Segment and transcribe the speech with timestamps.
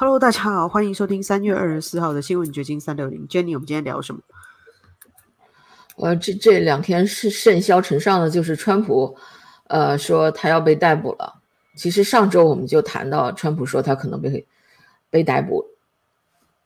[0.00, 3.28] Hello，大家好，欢迎收听三月二十四号的新闻掘金三六零。
[3.28, 4.22] Jenny，我们今天聊什么？
[5.98, 9.14] 呃，这这两天是甚嚣尘上的，就是川普，
[9.68, 11.42] 呃，说他要被逮捕了。
[11.76, 14.46] 其实上周我们就谈到，川普说他可能被
[15.10, 15.62] 被逮捕，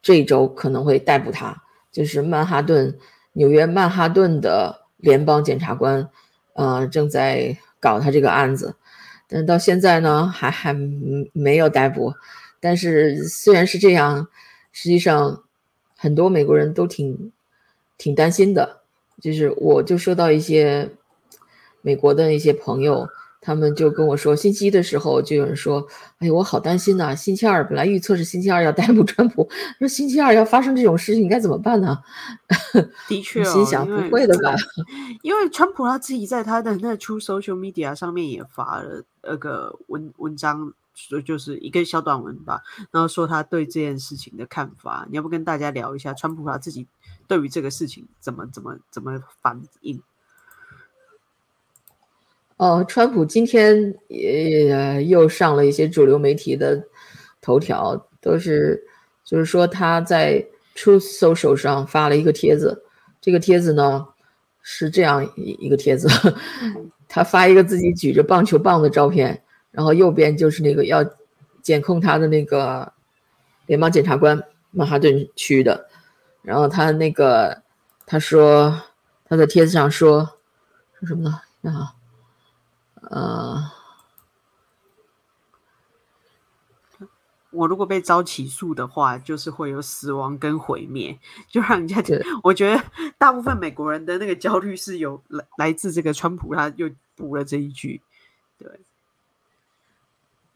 [0.01, 1.61] 这一周可能会逮捕他，
[1.91, 2.96] 就是曼哈顿，
[3.32, 6.09] 纽约曼哈顿的联邦检察官，
[6.53, 8.77] 呃，正在搞他这个案子，
[9.27, 10.73] 但到现在呢，还还
[11.32, 12.14] 没有逮捕。
[12.65, 14.27] 但是虽然是这样，
[14.73, 15.43] 实际上
[15.99, 17.31] 很多美国人都挺
[17.99, 18.81] 挺担心的。
[19.21, 20.90] 就是我就收到一些
[21.82, 23.07] 美国的一些朋友，
[23.39, 25.87] 他们就跟我说，星期一的时候就有人说
[26.21, 27.14] ：“哎呦，我好担心呐！
[27.14, 29.46] 星期二本来预测是星期二要逮捕 川普，
[29.79, 31.99] 说星期二要发生这种事情该怎么办呢？”
[32.73, 34.55] 的 确，心想不会的吧？
[35.23, 40.73] 因为川普他自己在他的那 True Social Media 上面也发了那个文文章。
[40.94, 45.06] 说就是一个小短文吧，然后说他对这件事情的看法。
[45.11, 46.86] 你要不跟大家聊一下川普他自己
[47.27, 50.01] 对于这个事情怎么怎么怎么反应？
[52.56, 56.86] 哦，川普今天也又上了一些主流媒体的
[57.41, 58.86] 头条，都是
[59.25, 62.84] 就是说他在 Truth Social 上发了一个帖子。
[63.20, 64.06] 这个帖子呢
[64.62, 66.08] 是这样一一个帖子，
[67.08, 69.44] 他发一个自己举着棒球棒的照片。
[69.75, 71.05] 然后右边就是那个要
[71.61, 72.92] 监控他的那个
[73.67, 75.89] 联邦检察官曼哈顿区的，
[76.42, 77.61] 然后他那个
[78.06, 78.83] 他说
[79.25, 80.39] 他在帖子上说
[81.00, 81.70] 说什么呢？
[81.70, 81.95] 啊，
[83.11, 83.70] 呃，
[87.50, 92.00] 我如果被遭起诉的话，就是会有死亡跟毁灭，就让人家
[92.45, 92.80] 我觉得
[93.19, 98.00] 大部分美国人的那个焦虑是有来来自这个川普，他又补了这一句，
[98.56, 98.69] 对。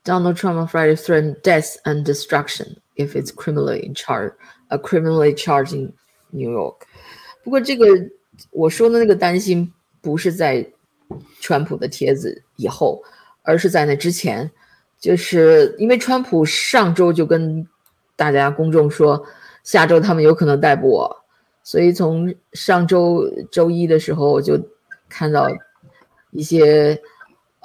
[0.09, 4.33] Donald Trump on Friday threatened death and destruction if it's criminally in charge,
[4.71, 5.93] a criminally charging
[6.31, 6.87] New York。
[7.45, 7.87] 不过这个
[8.51, 9.71] 我说的那个担心
[10.01, 10.67] 不是在
[11.43, 13.03] 川普的帖子以后，
[13.43, 14.51] 而是在那之前，
[14.99, 17.69] 就是因为川普上周就跟
[18.17, 19.23] 大家公众说，
[19.63, 21.25] 下周他们有可能逮捕我，
[21.63, 24.59] 所以从上周周一的时候我就
[25.07, 25.47] 看到
[26.31, 26.99] 一些。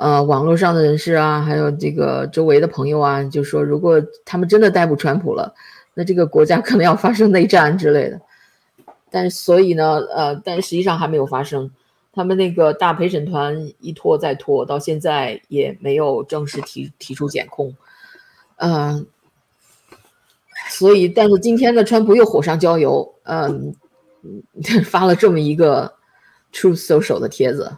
[0.03, 5.56] 呃，网络上的人士啊，还有这个周围的朋友啊，就说如果他们真的逮捕川普了，
[5.94, 8.19] 那这个国家可能要发生内战之类的。
[9.09, 11.72] 但所以呢，呃，但实际上还没有发生。
[12.12, 17.74] 他们那个大陪审团一拖再拖，到现在也没有正式提提出检控。
[18.58, 19.06] 嗯，
[20.69, 23.74] 所以，但是今天呢，川普又火上浇油，嗯，
[24.84, 25.94] 发了这么一个
[26.52, 27.78] Truth Social 的帖子。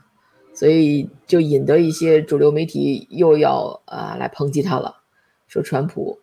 [0.56, 4.96] 所以就引得一些主流媒体又要啊来抨击他了，
[5.48, 6.18] 说川普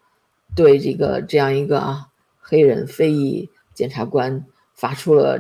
[0.57, 2.07] 对这个这样一个啊
[2.41, 4.45] 黑人非裔检察官
[4.75, 5.39] 发出了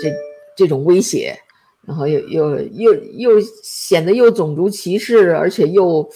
[0.00, 0.10] 这
[0.56, 1.38] 这种威胁，
[1.86, 6.08] 然后又又又又显得又种族歧视，而且又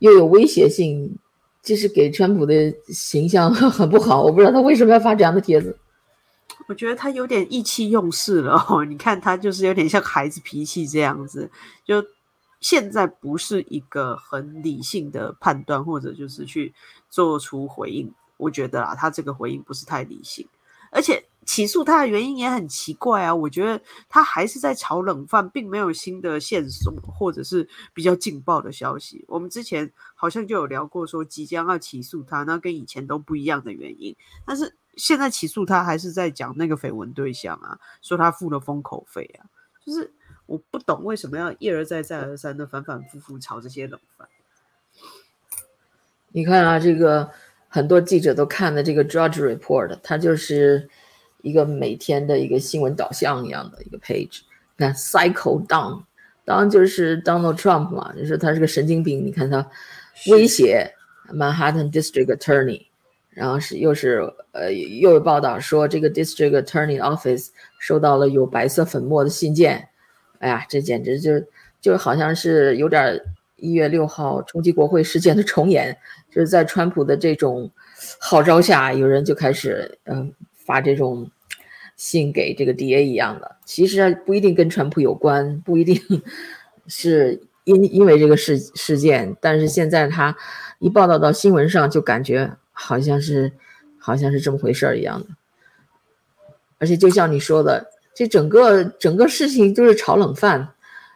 [0.00, 1.16] 又有威胁性，
[1.62, 4.22] 这是给川普的形象 很不好。
[4.22, 5.76] 我不知道他为什么要发这样的帖子。
[6.68, 11.50] 我觉得他有点意气用事了哦， 你看他就是有点像孩子脾气这样子，
[11.82, 12.04] 就
[12.60, 16.74] 现在不是一个很理性的判断，或者就是去
[17.08, 18.12] 做出回应。
[18.36, 20.46] 我觉得啊，他这个回应不是太理性，
[20.92, 23.34] 而且起诉他的原因也很奇怪啊。
[23.34, 29.24] 我觉得他还是在炒冷饭，并没有新的线索或者是比较劲爆的消息。
[29.26, 34.14] 我们之前好像就有聊过，说即将要起诉他，那跟以前都不一样的原因，
[34.44, 34.76] 但是。
[34.98, 39.46] 现在起诉他还是在讲那个绯闻对象啊，说他付了封口费啊，
[39.86, 40.12] 就是
[40.44, 44.28] 我不懂为什么要一而再再而三的反反复复炒这些冷饭。
[46.32, 47.30] 你看啊，这个
[47.68, 50.90] 很多记者都看的这个 Judge Report，它就是
[51.42, 54.40] 一个每天的一个新闻导向一样的一个 page。
[54.76, 56.02] 看 Cycle Down，
[56.44, 59.24] 当然就是 Donald Trump 嘛，就是他是个神经病。
[59.24, 59.70] 你看他
[60.26, 60.92] 威胁
[61.32, 62.87] Manhattan District Attorney。
[63.38, 64.20] 然后是又是
[64.50, 69.88] 呃又有报道说这个 district attorney office 收到了有白色粉末的信件，
[70.40, 71.30] 哎呀，这简直就
[71.80, 73.20] 就好像是有点
[73.54, 75.96] 一月六号冲击国会事件的重演，
[76.32, 77.70] 就是在川普的这种
[78.18, 80.34] 号召下，有人就开始嗯
[80.66, 81.30] 发这种
[81.94, 85.96] 信给这个 DA 一样的，其实不一定跟川普有关，不一定
[86.88, 90.36] 是因因为这个事事件，但是现在他
[90.80, 92.56] 一报道到新闻上，就感觉。
[92.80, 93.52] 好像是，
[93.98, 95.26] 好像是这么回事儿一样的，
[96.78, 100.74] 而且就像你说的，这整个整个事情都是炒冷饭，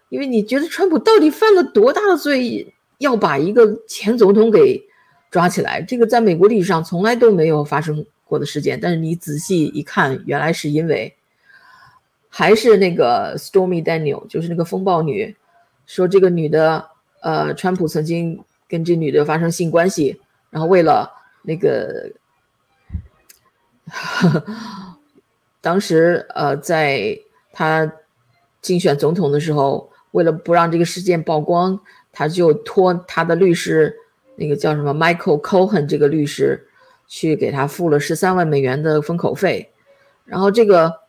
[0.09, 4.83] 因为你觉得川普到底犯了多大的罪，要把一个前总统给
[5.31, 8.79] 抓起来，这个在美国历史上从来都没有发生过的事件。
[8.81, 11.15] 但是你仔细一看，原来是因为
[12.29, 15.37] 还是那个 Stormy Daniel，就是那个风暴女，
[15.87, 16.87] 说这个女的，
[17.21, 20.21] 呃，川普曾经跟这女的发生性关系，
[20.51, 21.09] 然后为了
[21.43, 22.11] 那个，
[25.61, 27.19] 当时呃，在
[27.53, 27.93] 他
[28.61, 31.81] 竞选总统的时候，为了不让这个事件曝光，
[32.13, 33.97] 他就托他的律师。
[34.35, 36.67] 那个叫什么 Michael Cohen 这个律师，
[37.07, 39.71] 去给他付了十三万美元的封口费，
[40.25, 41.01] 然后这个，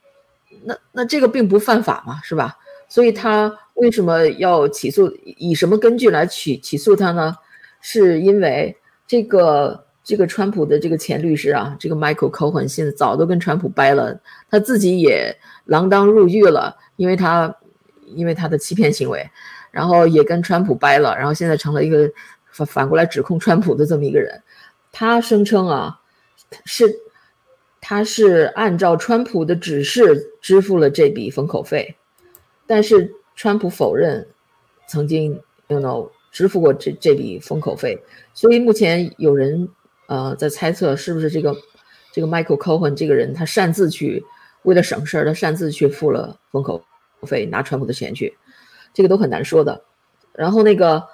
[0.63, 2.57] 那那这个并不犯法嘛，是吧？
[2.89, 5.09] 所以他为什么要起诉？
[5.23, 7.35] 以什么根据来起起诉他呢？
[7.79, 8.75] 是因为
[9.07, 14.19] 这个这个川普的这个前律师啊，这个 Michael Cohen 现在早都跟川普掰了，
[14.49, 15.35] 他自己也
[15.67, 17.55] 锒铛入狱了，因为他
[18.07, 19.29] 因为他的欺骗行为，
[19.71, 22.11] 然后也跟川普掰了，然后现在成了一个。
[22.55, 24.43] 反反过来指控川普的这么一个人，
[24.91, 25.99] 他声称啊，
[26.65, 26.85] 是
[27.81, 31.95] 他是按照川普的指示支付了这笔封口费，
[32.67, 34.27] 但是川普否认
[34.87, 37.99] 曾经 you know 支付过这这笔封口费，
[38.35, 39.67] 所以目前有人
[40.07, 41.55] 呃在猜测是不是这个
[42.11, 44.23] 这个 Michael Cohen 这个人他擅自去
[44.63, 46.83] 为了省事儿，他擅自去付了封口
[47.23, 48.37] 费拿川普的钱去，
[48.93, 49.83] 这个都很难说的。
[50.33, 51.07] 然后那个。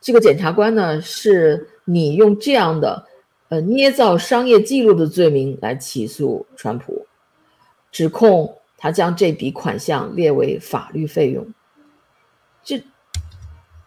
[0.00, 3.04] 这个检察官呢，是你用这样的，
[3.48, 7.04] 呃，捏造商业记录的罪名来起诉川普，
[7.90, 11.52] 指控他将这笔款项列为法律费用。
[12.62, 12.80] 这，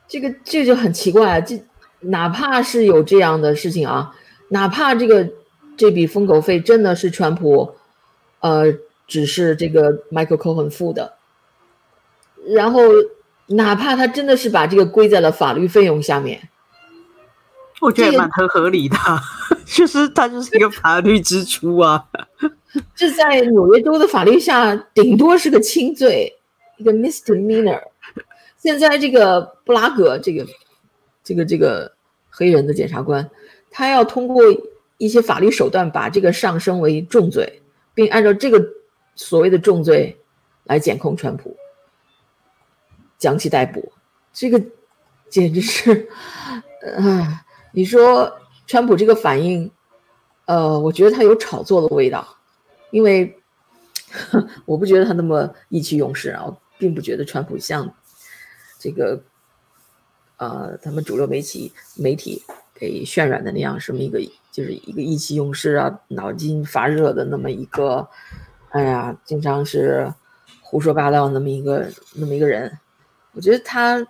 [0.06, 1.38] 这个这就很奇怪。
[1.38, 1.63] 啊这
[2.01, 4.15] 哪怕是有这样的事情啊，
[4.50, 5.30] 哪怕这个
[5.77, 7.75] 这笔封口费真的是川普，
[8.42, 8.74] 呃，
[9.07, 11.13] 只是这个 Michael Cohen 付的，
[12.48, 12.81] 然后。
[13.48, 16.48] 哪怕他真的是把这个归在了法律费用下面，
[17.81, 18.95] 我觉得蛮合合理的，
[19.68, 22.06] 就是他就是一个法律支出啊。
[22.95, 26.33] 这在纽约州的法律下，顶多是个轻罪，
[26.77, 27.81] 一个 misdemeanor。
[28.57, 30.45] 现在这个布拉格这个
[31.31, 31.89] 这个这个
[32.30, 33.30] 黑人的检察官，
[33.69, 34.44] 他要通过
[34.98, 37.62] 一些法律手段把这个上升为重罪，
[37.94, 38.62] 并按照这个
[39.16, 40.18] 所谓的重罪
[40.66, 41.56] 来检控川普。
[43.18, 43.94] 将其逮捕，
[44.33, 44.62] 这个
[45.30, 46.10] 简直是，
[46.81, 47.39] 呃，
[47.72, 48.30] 你说
[48.68, 49.72] 川普这个反应，
[50.48, 52.28] 呃，我觉得他有炒作的味道，
[52.89, 53.38] 因为
[54.66, 57.94] 我不觉得他那么意气用事啊，并不觉得川普像
[58.78, 59.24] 这个，
[60.42, 62.44] 呃，他们主流媒体媒体
[62.74, 64.20] 给渲染的那样，什么一个
[64.52, 68.10] 就是一个意气用事啊，脑筋发热的那么一个，
[68.70, 70.12] 哎呀，经常是
[70.64, 72.76] 胡说八道那么一个那么一个人。
[73.34, 74.04] 我觉得他，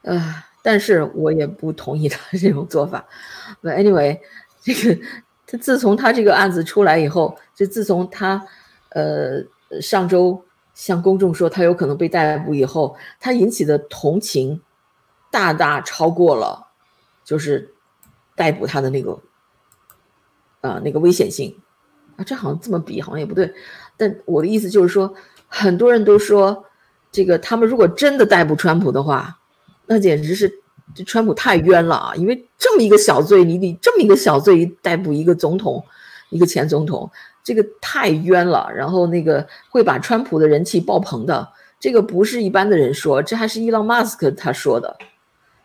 [0.00, 3.06] 呃，但是我也不同意他这种做法。
[3.62, 4.18] But anyway，
[4.62, 4.98] 这个
[5.46, 8.42] 他自从他这个案子出来以后，就自从他，
[8.92, 9.44] 呃，
[9.82, 10.42] 上周
[10.72, 14.58] 向公众说他有可能被逮捕以后，他引起的同情
[15.30, 16.68] 大大超过了，
[17.24, 17.74] 就是
[18.34, 19.18] 逮捕他的那个，
[20.60, 21.56] 啊，那个危险性
[22.16, 22.24] 啊。
[22.24, 23.52] 这好像这么比好像也不对，
[23.96, 25.14] 但我的意思就是说，
[25.46, 26.64] 很多人都说。
[27.10, 29.38] 这个他们如果真的逮捕川普的话，
[29.86, 30.52] 那简直是
[30.94, 32.14] 这川普太冤了啊！
[32.14, 35.82] 因为这么一个小罪，你你这么一个小罪逮捕一个总统，
[36.28, 37.10] 一个前总统，
[37.42, 38.70] 这个太冤了。
[38.74, 41.48] 然后那个会把川普的人气爆棚的，
[41.80, 44.94] 这个不是一般的人说，这还是伊朗马斯克他说的。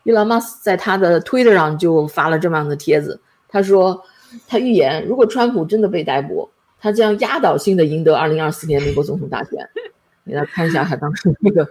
[0.03, 4.03] 伊朗马斯在他的 Twitter 上就发了这么样的帖子，他说
[4.48, 9.69] 他预言，如果川普真的被逮捕，他将压倒性的赢得2024年美国总统大选。
[10.25, 11.69] 给他看一下他当时那个，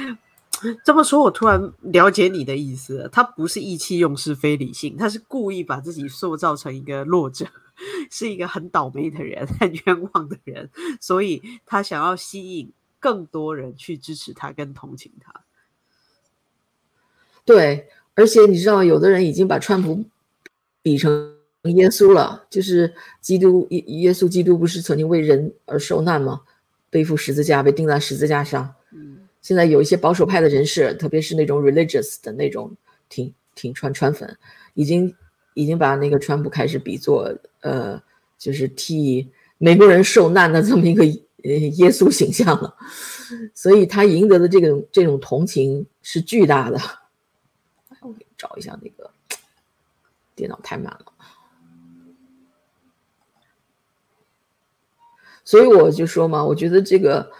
[0.82, 3.06] 这么说，我突然了解你的意思。
[3.12, 7.44] 他不是意气用事、非理性，他是故意把自己塑造成一个弱者，
[8.10, 15.43] 是一个很倒霉的人、很冤枉的人，所以他想要吸引更多人去支持他、跟同情他。
[17.44, 20.04] 对，而且你知道，有的人已经把川普
[20.82, 21.34] 比成
[21.64, 26.42] 耶稣了，就是基督耶耶稣基督不是曾经为人而受难吗？
[26.90, 28.74] 背负十字架，被钉在十字架上。
[28.92, 32.74] 嗯，现在有一些保守派的人士，特别是那种 religious 的那种，
[33.08, 34.36] 挺挺川川粉，
[34.74, 35.14] 已经
[35.54, 38.00] 已经把那个川普开始比作呃，
[38.38, 41.02] 就是替美国人受难的这么一个
[41.42, 42.74] 呃耶稣形象了。
[43.52, 46.78] 所以他赢得的这个这种同情是巨大的。
[48.44, 49.10] 找一下那个，
[50.34, 51.06] 电脑太慢了。
[55.46, 57.32] 所以我就说嘛，我觉得这个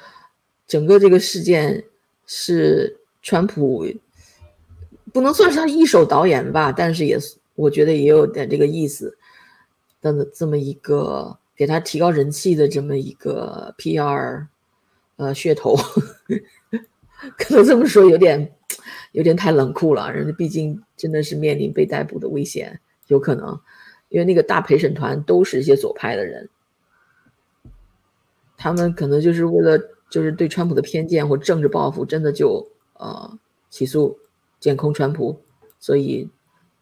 [0.66, 1.84] 整个这个事件
[2.26, 3.86] 是川普
[5.12, 7.18] 不能算是他一手导演吧，但是也
[7.54, 9.18] 我觉得也有点这个意思
[10.00, 14.46] 的这么一个给他提高人气的这么一个 PR
[15.16, 15.76] 呃噱头，
[17.36, 18.54] 可能这么说有点
[19.14, 20.12] 有点太冷酷了。
[20.12, 23.58] 人家毕竟真的是面临被逮捕的危险，有可能
[24.10, 26.48] 因为那个大陪审团都是一些左派的人，
[28.56, 29.78] 他们可能就是为了
[30.10, 33.38] 就是对川普的偏见或政治报复，真的就呃
[33.70, 34.18] 起诉。
[34.60, 35.42] 监控川普，
[35.78, 36.30] 所以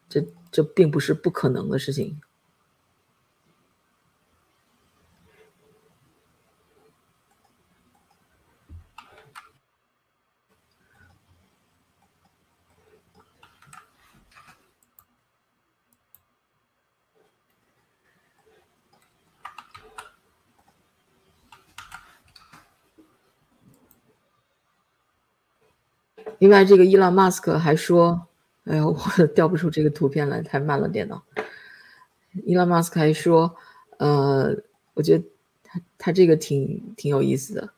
[0.08, 2.20] 这这并不是不可能的事情。
[26.38, 28.26] 另外，这个伊朗马斯克还说
[28.64, 31.22] ：“哎呦，我 调不出这个图片来，太慢了电脑。”
[32.44, 33.56] 伊朗马斯克还说
[33.98, 34.56] ：“呃，
[34.94, 35.24] 我觉得
[35.62, 37.72] 他他这个挺挺有意思的。”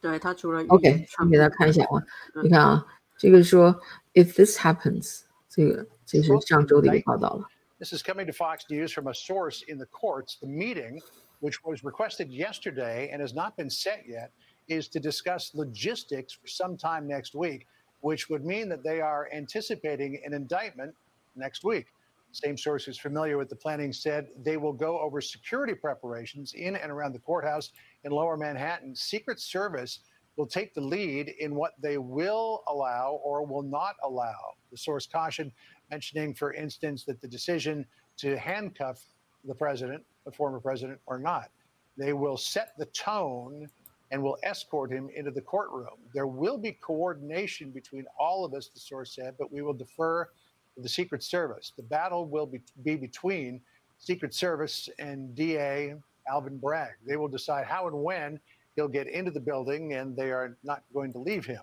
[0.00, 2.02] 对他除了 OK，我给大家看一下啊，
[2.42, 2.86] 你看啊，
[3.18, 3.80] 这个说
[4.14, 7.46] “If this happens”，这个这是上周的一个报道了。
[7.78, 10.38] This is coming to Fox News from a source in the courts.
[10.40, 11.02] The meeting,
[11.40, 14.30] which was requested yesterday and has not been set yet.
[14.68, 17.66] is to discuss logistics for sometime next week,
[18.02, 20.94] which would mean that they are anticipating an indictment
[21.34, 21.86] next week.
[22.32, 26.92] Same sources familiar with the planning said they will go over security preparations in and
[26.92, 27.72] around the courthouse
[28.04, 28.94] in lower Manhattan.
[28.94, 30.00] Secret Service
[30.36, 34.54] will take the lead in what they will allow or will not allow.
[34.70, 35.50] The source cautioned,
[35.90, 37.84] mentioning, for instance, that the decision
[38.18, 39.02] to handcuff
[39.44, 41.50] the president, the former president, or not,
[41.96, 43.68] they will set the tone
[44.10, 45.98] and will escort him into the courtroom.
[46.12, 50.28] There will be coordination between all of us, the source said, but we will defer
[50.74, 51.72] to the Secret Service.
[51.76, 53.60] The battle will be, be between
[53.98, 55.94] Secret Service and DA
[56.28, 56.94] Alvin Bragg.
[57.06, 58.40] They will decide how and when
[58.76, 61.62] he'll get into the building, and they are not going to leave him.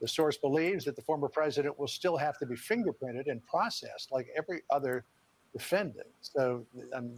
[0.00, 4.12] The source believes that the former president will still have to be fingerprinted and processed
[4.12, 5.04] like every other
[5.56, 6.08] defendant.
[6.20, 6.66] So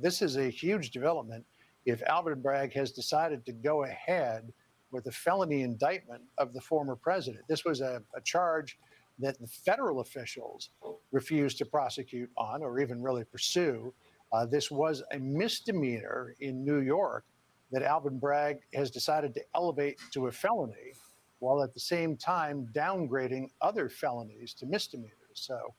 [0.01, 1.45] this is a huge development
[1.87, 4.53] if Alvin Bragg has decided to go ahead
[4.93, 7.45] with a felony indictment of the former president.
[7.49, 8.79] This was a, a charge
[9.19, 10.71] that the federal officials
[11.11, 13.93] refused to prosecute on or even really pursue.
[14.33, 17.25] Uh, this was a misdemeanor in New York
[17.73, 20.93] that Alvin Bragg has decided to elevate to a felony
[21.41, 25.13] while at the same time downgrading other felonies to misdemeanors.
[25.35, 25.75] So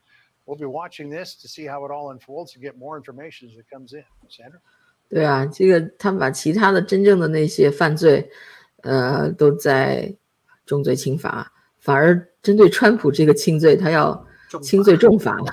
[0.48, 3.58] we'll be watching this to see how it all unfolds to get more information as
[3.58, 4.04] it comes in.
[4.28, 4.60] Sandra?
[5.08, 8.30] 对啊，这个他们把其他的真正的那些犯罪，
[8.82, 10.14] 呃，都在
[10.66, 14.26] 重罪轻罚，反而针对川普这个轻罪，他要
[14.62, 15.52] 轻罪重罚了。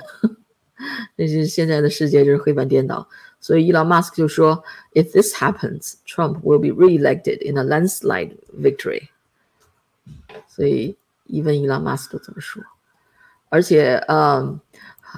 [1.16, 3.08] 那是现在的世界就是黑白颠倒，
[3.40, 9.08] 所以伊朗马斯克就说：“If this happens, Trump will be re-elected in a landslide victory。”
[10.48, 10.96] 所以，
[11.28, 12.62] even 伊朗马斯克都这么说。
[13.49, 14.59] 而且，嗯，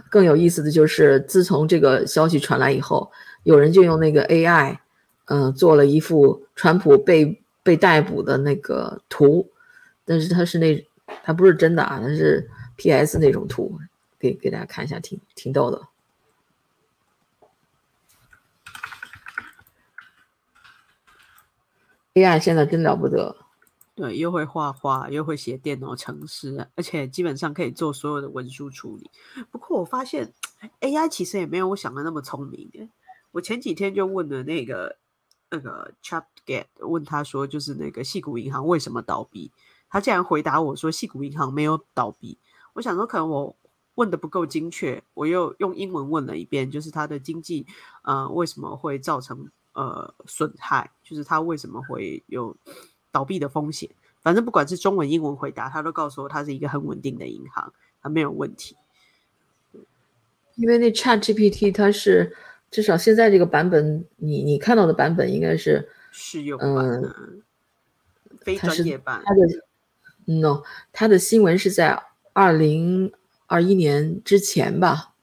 [0.10, 3.12] 更有意思的就是，自从这个消息传来以后。
[3.44, 4.78] 有人就用那个 AI，
[5.26, 9.50] 嗯，做了一幅川普被被逮捕的那个图，
[10.04, 10.86] 但是它是那，
[11.24, 13.80] 它不是真的啊，它是 PS 那种图，
[14.20, 15.88] 给给大家看一下，挺挺逗的。
[22.16, 23.38] AI 现在真了不得，
[24.00, 29.12] 对，又会画画，又会写电脑程式，而且基本上可以做所有的文书处理。
[29.51, 30.34] 不过我发现
[30.79, 32.89] AI 其实也没有我想的那么聪明。
[33.32, 34.96] 我前几天就问了那个
[35.50, 39.51] 那个 ChatGet，问他说，就是那个细谷银行为什么倒闭？
[39.89, 42.38] 他竟然回答我说，细谷银行没有倒闭。
[42.75, 43.53] 我想说，可能我
[43.96, 47.68] 问的不够精确，我又用英文问了一遍，就是它的经济
[48.03, 50.89] 呃为什么会造成呃损害？
[51.03, 52.56] 就是它为什么会有
[53.12, 53.89] 倒闭的风险？
[54.22, 58.75] 反正不管是中文、英文回答，他都告诉我它是一个很稳定的银行，它没有问题。
[60.56, 62.36] 因为那 ChatGPT 它是。
[62.72, 67.01] 至少现在这个版本，你你看到的版本应该是试用版，
[68.42, 69.24] 非专业版。
[69.25, 69.42] 它的
[70.25, 70.62] no，
[70.94, 72.00] 它的新闻是在
[72.32, 73.12] 二零
[73.48, 75.16] 二一年之前吧，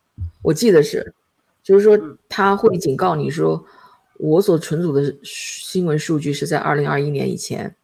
[0.42, 1.14] 我记得是，
[1.62, 1.96] 就是说
[2.28, 3.64] 他会警告你说，
[4.18, 7.74] 我所存储的新闻数据是在二零二一年以前，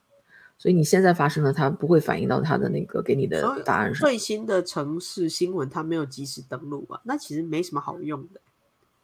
[0.59, 4.09] 所以你现在发生的，它不会反映到它的那个给你的答案上。
[4.09, 8.41] 最新的城市新闻，它没有及时登录啊，那其实没什么好用的。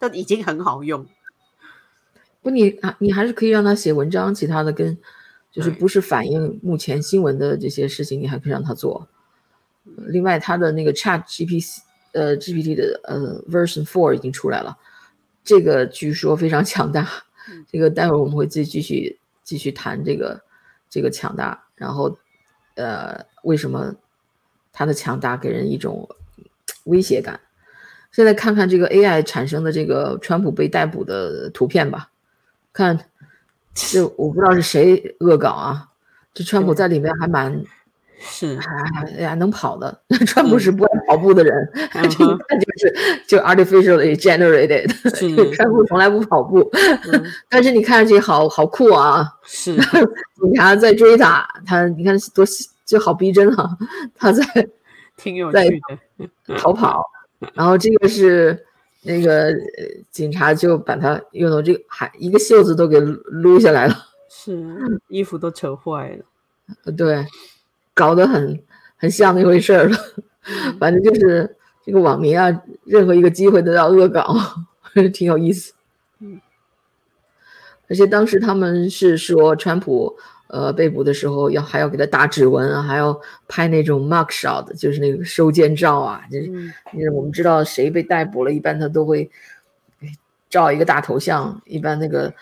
[0.01, 1.05] 但已经很好用，
[2.41, 4.97] 不，你啊，你还是可以让他写文章，其他的跟，
[5.51, 9.09] 就是不是反映目前新闻的这些事情，你还可以让他做。
[10.07, 11.81] 另外，他的那个 Chat GPT，
[12.13, 14.79] 呃，GPT 的呃 Version Four 已经出来了，
[15.49, 17.09] 这个据说非常强大。
[17.67, 20.39] 这个待会儿我们会继继续继续谈这个
[20.91, 22.19] 这个强大，然后
[22.75, 23.95] 呃，为什么
[24.71, 26.07] 它的强大给人一种
[26.85, 27.41] 威胁感？
[28.13, 32.11] 现在看看这个 AI 产生的这个川普被逮捕的图片吧，
[32.75, 33.07] 看
[33.73, 35.89] 这我不知道是谁恶搞啊，
[36.35, 37.65] 这川普在里面还蛮。
[38.21, 38.59] 是，
[39.17, 42.95] 哎呀，能跑的，川普是不爱跑步的人，这一看就是
[43.27, 44.89] 就 artificially generated。
[45.55, 46.69] 川普从来不跑步，
[47.49, 49.27] 但是你看上去好好酷啊！
[49.45, 49.77] 是，
[50.41, 52.45] 警察在追他，他你看多
[52.85, 53.77] 就好逼真啊！
[54.17, 54.45] 他在
[55.17, 55.83] 挺有趣
[56.17, 57.05] 的逃跑，
[57.55, 58.65] 然后这个是
[59.03, 59.55] 那个
[60.11, 63.95] 警察就把他用到这个还一个袖子都给撸下来了，
[64.29, 64.61] 是
[65.09, 66.19] 衣服都扯坏
[66.85, 67.25] 了，对。
[67.99, 68.63] 搞得很
[68.97, 69.99] 很像那回事儿了，
[70.79, 74.37] 反正就是这个网民啊，任何一个机会都要恶搞，
[75.13, 75.75] 挺有意思。
[76.21, 76.41] 嗯，
[77.89, 86.47] 而且当时他们是说，川普呃被捕的时候要还要给他打指纹啊，还要拍那种 mug shot，就是那个收监照啊，就是
[86.93, 89.29] 因为我们知道谁被逮捕了，一般他都会
[90.49, 92.33] 照一个大头像，一般那个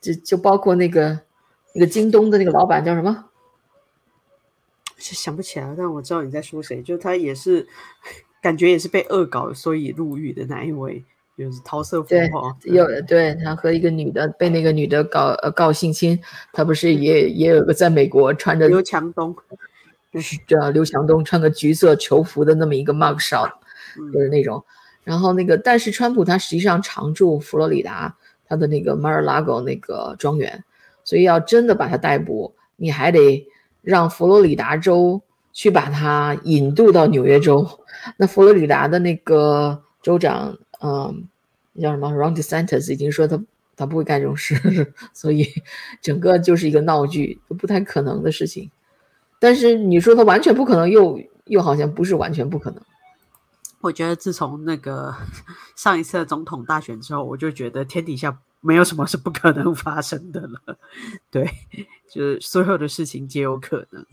[0.00, 1.20] 就就包括那个
[1.74, 3.24] 那个京东的那个老板叫什么？
[5.00, 7.66] 想不起来，但我知道你在说谁，就他也是
[8.40, 11.04] 感觉也是被恶搞，所以入狱的那一位，
[11.36, 12.56] 就是桃色风暴。
[12.64, 16.20] 有对他和一个女的被那个女的搞呃告性侵，
[16.52, 19.34] 他不是也也有个在美国穿着刘强东，
[20.20, 23.50] 是叫刘强东穿个橘色囚服的那么一个 mug shot，
[24.12, 24.62] 就是那种。
[25.02, 28.14] 然后那个但是川普他实际上常驻佛罗里达
[28.46, 30.62] 他的那个 Mar-a-Lago 那个庄园，
[31.04, 33.46] 所以要真的把他逮捕，你还得。
[33.82, 35.20] 让佛罗里达州
[35.52, 37.66] 去把他引渡到纽约州，
[38.16, 41.28] 那佛罗里达的那个州长，嗯，
[41.80, 43.42] 叫什么？Ron DeSantis 已经说他
[43.76, 44.54] 他不会干这种事，
[45.12, 45.46] 所以
[46.00, 48.70] 整个就是一个闹剧，不太可能的事情。
[49.38, 52.80] 但是你说他完全不可能，又又好像不是完全不可能。
[53.80, 55.14] 我觉得自从那个
[55.74, 58.38] 上一次总统大选之后，我就觉得天底下。
[58.60, 60.78] 没有什么是不可能发生的了，
[61.30, 61.48] 对，
[62.10, 64.04] 就是所有的事情皆有可能。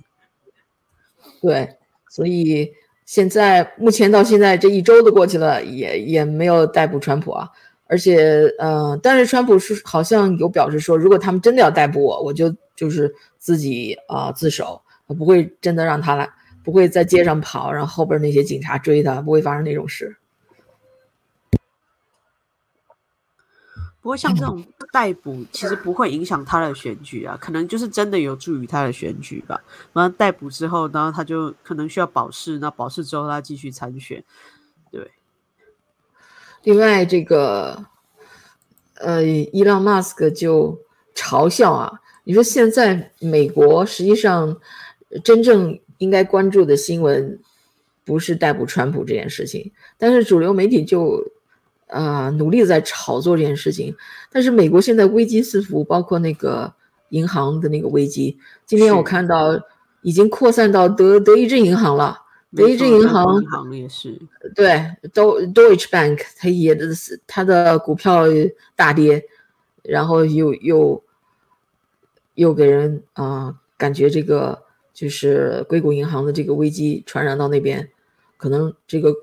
[1.41, 1.77] 对，
[2.10, 2.71] 所以
[3.05, 7.49] 现在目前到现在这一周都过去了，也也没有逮捕川普啊。
[7.89, 16.29] 而且，呃，但是川普是好像有表示说，如果他们真的要逮捕我，我就就是自己啊自首，我不会真的让他来，
[16.63, 20.17] 不会在街上跑，然后后边那些警察追他，不会发生那种事。
[23.99, 29.62] 不过像这种逮捕，其实不会影响他的选举啊，可能就是真的有助于他的选举吧。
[29.91, 34.23] 然后逮捕之后，然后他就可能需要保释，那保释之后他继续参选。
[34.91, 35.12] 对。
[36.63, 37.86] 另外，这个
[38.95, 40.79] 呃，伊朗马斯克就
[41.13, 44.57] 嘲笑啊，你说现在美国实际上
[45.23, 47.38] 真正应该关注的新闻
[48.05, 51.21] 不是逮捕川普这件事情，但是主流媒体就。
[51.88, 53.95] 啊，努力的在炒作这件事情，
[54.30, 56.73] 但是美国现在危机四伏，包括那个
[57.10, 58.38] 银行的那个危机。
[58.65, 59.58] 今天我看到
[60.02, 62.19] 已经扩散到德德意志银行了，
[62.54, 64.19] 德意志银行也是
[64.54, 68.26] 对，Do Deutsche Bank 它也的是它的股票
[68.76, 69.23] 大跌，
[69.84, 71.02] 然后又又
[72.34, 74.62] 又给人啊感觉这个
[74.93, 77.89] 就是硅谷银行的这个危机传染到那边，
[78.36, 79.15] 可能这个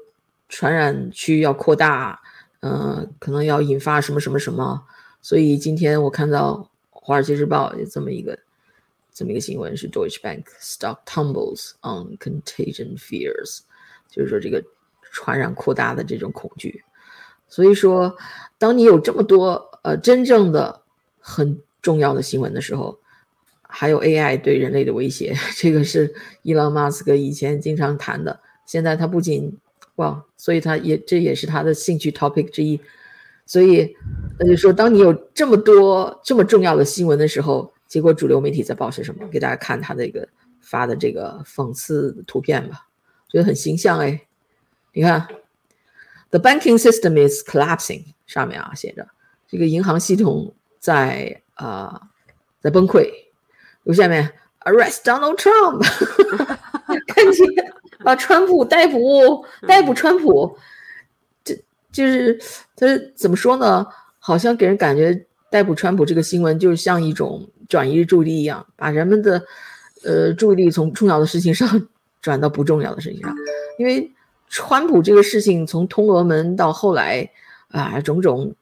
[0.48, 2.22] 传染区要扩大。
[2.66, 4.86] 嗯，可能要引发什么什么什么，
[5.20, 6.66] 所以今天我看到
[6.98, 8.38] 《华尔街日报》有这么一个
[9.12, 13.58] 这么一个新闻，是 Deutsche Bank stock tumbles on contagion fears，
[14.08, 14.64] 就是说这个
[15.12, 16.82] 传染扩大的这种恐惧。
[17.48, 18.16] 所以说，
[18.56, 20.80] 当你有这么多呃真正的
[21.20, 22.98] 很重要的新闻的时候，
[23.60, 29.58] 还有 AI 对人类的威胁， 这个是伊朗马斯克以前经常谈的，现在他不仅。
[29.96, 32.80] 哇，所以他也这也是他的兴趣 topic 之一，
[33.46, 33.94] 所以
[34.38, 39.26] 那就说，当你有这么多这么重要的新闻的时候，结果主流媒体在报是什么？
[39.28, 40.28] 给大家看他的一个
[40.60, 42.88] 发的这个讽刺图片吧，
[43.28, 44.20] 觉得很形象哎。
[44.92, 45.28] 你看
[46.30, 49.06] ，the banking system is collapsing，上面啊写着
[49.46, 52.00] 这个银行系统在啊
[52.60, 53.08] 在崩溃。
[53.84, 55.84] 有下面 arrest Donald Trump，
[57.06, 57.74] 看见。
[58.04, 60.56] 把川普逮捕，逮捕川普，
[61.42, 61.56] 这
[61.90, 62.38] 就是
[62.76, 62.86] 他
[63.16, 63.86] 怎么说呢？
[64.18, 69.42] 好像给人感觉逮捕川普这个新闻就像一种转移注意力一样，把人们的
[70.02, 71.88] 呃注意力从重要的事情上
[72.20, 73.34] 转到不重要的事情上。
[73.78, 74.10] 因为
[74.48, 77.28] 川普这个事情从通俄门到后来
[77.68, 78.54] 啊种种，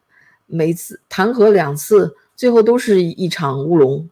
[0.47, 4.09] 每次弹劾两次，最后都是一场乌龙。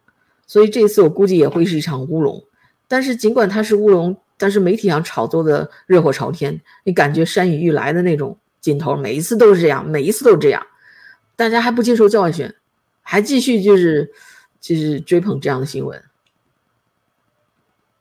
[0.46, 2.44] 所以这次我估计也会是一场乌龙。
[2.88, 10.66] 但是尽管它是乌龙，但是媒体上炒作的热火朝天，你感觉山雨欲来的那种劲头，每一次都是这样，每一次都是这样，
[11.36, 12.50] 大家还不接受教训，
[13.02, 14.10] 还继续就是
[14.58, 16.02] 就是追捧这样的新闻。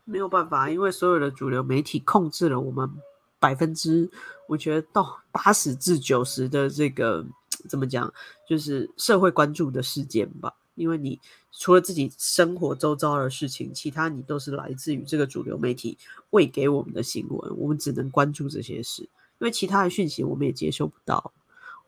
[0.05, 2.89] 没有办法，因为所有的主流媒体控制了我们
[3.37, 4.09] 百分之，
[4.47, 7.25] 我觉得到八十至九十的这个
[7.67, 8.11] 怎么讲，
[8.47, 10.53] 就是社会关注的事件吧。
[10.75, 11.19] 因为你
[11.51, 15.97] 除了自己生活周遭的事情，其他你都是来自于这个主流媒体
[16.29, 19.09] 喂给我们的新闻，我们只能关注这些事，因
[19.39, 21.33] 为其他的讯息我们也接收不到，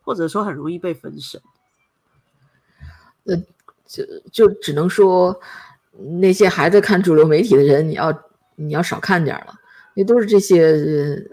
[0.01, 1.41] 或者说很容易被分神。
[3.25, 3.37] 呃，
[3.85, 5.39] 就就只能说
[6.19, 8.23] 那些还在看主流媒体的人，你要
[8.55, 9.53] 你要少看点了，
[9.93, 10.71] 因为都是这些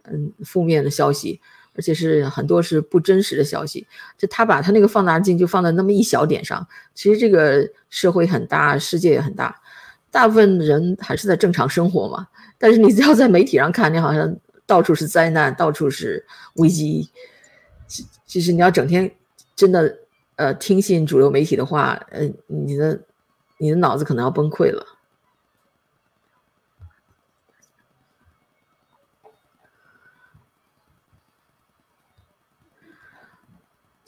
[0.05, 1.41] 嗯负面的消息。
[1.79, 3.87] 而且是很多是不真实的消息，
[4.19, 9.55] 就他把他那个放大镜就放在那么一小点上，其实这个社会很大，世界也很大，
[10.11, 12.27] 大部分人还是在正常生活嘛。
[12.59, 14.37] 但是你只要在媒体上看，你好像
[14.67, 17.09] 到处是灾难，到处是危机。
[17.87, 19.09] 其其实你要整天
[19.55, 19.97] 真的
[20.35, 23.01] 呃听信主流媒体的话，呃，你的
[23.59, 24.85] 你的脑子可能要崩溃了。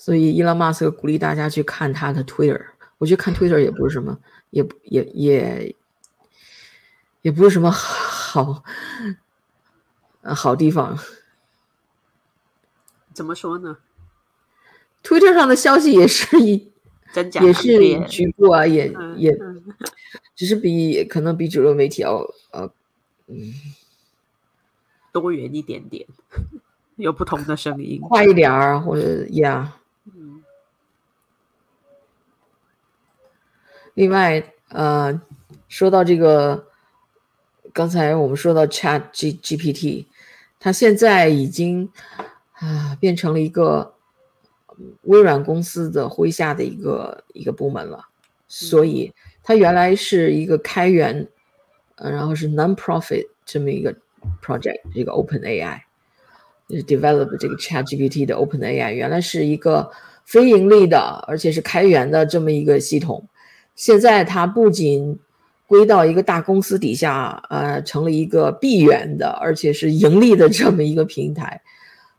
[0.00, 2.64] 所以，伊朗马斯克鼓励大家去看他的 Twitter。
[2.96, 5.76] 我觉得看 Twitter 也不是什么，也也也
[7.20, 8.64] 也不是什么好
[10.22, 10.98] 好地方。
[13.12, 13.76] 怎么说呢
[15.02, 16.72] ？Twitter 上的消息也是一
[17.12, 19.38] 真假也是局部啊，也也
[20.34, 22.72] 只是比可能比主流媒体要呃
[23.26, 23.52] 嗯
[25.12, 26.06] 多元一点点，
[26.96, 29.76] 有不同的声音，快一点儿或者呀。
[34.00, 35.20] 另外，呃，
[35.68, 36.64] 说到这个，
[37.70, 40.06] 刚才我们说到 Chat G GPT，
[40.58, 41.92] 它现在已经
[42.54, 43.92] 啊变成了一个
[45.02, 48.06] 微软公司的麾下的一个一个部门了。
[48.48, 51.28] 所以，它原来是一个开源，
[51.96, 53.94] 呃，然后是 non-profit 这么一个
[54.42, 55.78] project，这个 Open AI，
[56.66, 59.90] 就是 develop 这个 Chat GPT 的 Open AI，原来是一个
[60.24, 63.26] 非盈利的，而且是开源的这么一个系统。
[63.80, 65.18] 现在它不仅
[65.66, 71.62] 归到一个大公司底下，呃，成了一个闭源的，而且是盈利的这么一个平台，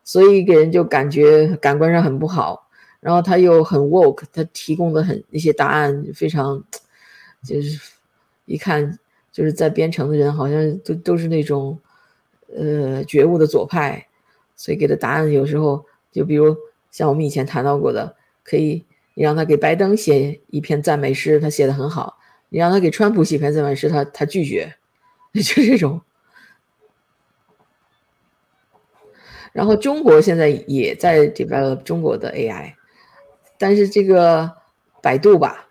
[0.04, 2.68] 所以给人就感觉感官上很不好。
[3.00, 6.64] 然后它又很 woke，它提供的很一些答案非常，
[7.46, 7.80] 就是
[8.46, 8.98] 一看
[9.32, 11.78] 就是在编程的人好像都都是那种
[12.58, 14.04] 呃觉悟的左派，
[14.56, 16.58] 所以给的答案有时候就比如
[16.90, 18.84] 像我们以前谈到过的，可以。
[19.14, 22.18] 你让他给拜登写一篇赞美诗，他写的很好；
[22.50, 24.76] 你让他给川普写篇赞美诗，他他拒绝，
[25.34, 26.02] 就这种。
[29.54, 32.74] 然后中国现在也在 develop 中国的 AI，
[33.58, 34.50] 但是这个
[35.02, 35.68] 百度吧，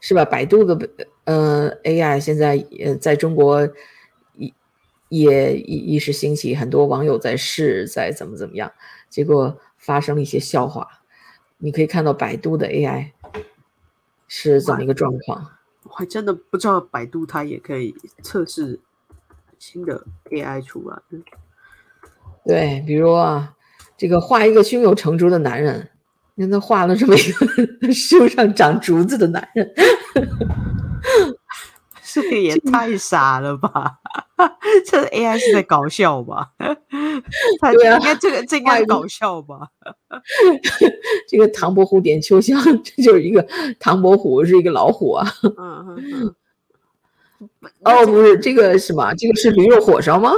[0.00, 0.24] 是吧？
[0.24, 0.88] 百度的
[1.24, 3.68] 呃 AI 现在呃在中国
[4.38, 4.50] 也
[5.10, 8.72] 也一时兴起，很多网友在试，在怎么怎么样，
[9.10, 11.03] 结果发生了一些笑话。
[11.64, 13.12] 你可以看到百度的 AI
[14.28, 15.50] 是怎么一个状况？
[15.84, 18.78] 我还真的不知道百度它也可以测试
[19.58, 20.98] 新的 AI 出来。
[22.44, 23.56] 对，比如啊，
[23.96, 25.88] 这个画一个胸有成竹的男人，
[26.34, 27.46] 你看他画了这么一个
[27.94, 29.74] 胸上长竹子的男人。
[32.14, 33.98] 这个也太傻了吧！
[34.86, 36.52] 这 AI 是在搞笑吧？
[36.58, 39.66] 对啊，应该这个这应该搞笑吧？
[41.28, 43.44] 这个唐伯虎点秋香， 这就是一个
[43.80, 45.26] 唐伯虎是一个老虎啊。
[45.42, 46.34] 嗯嗯嗯。
[47.82, 49.12] 哦，不是这个什么？
[49.14, 50.30] 这个是驴肉火烧吗？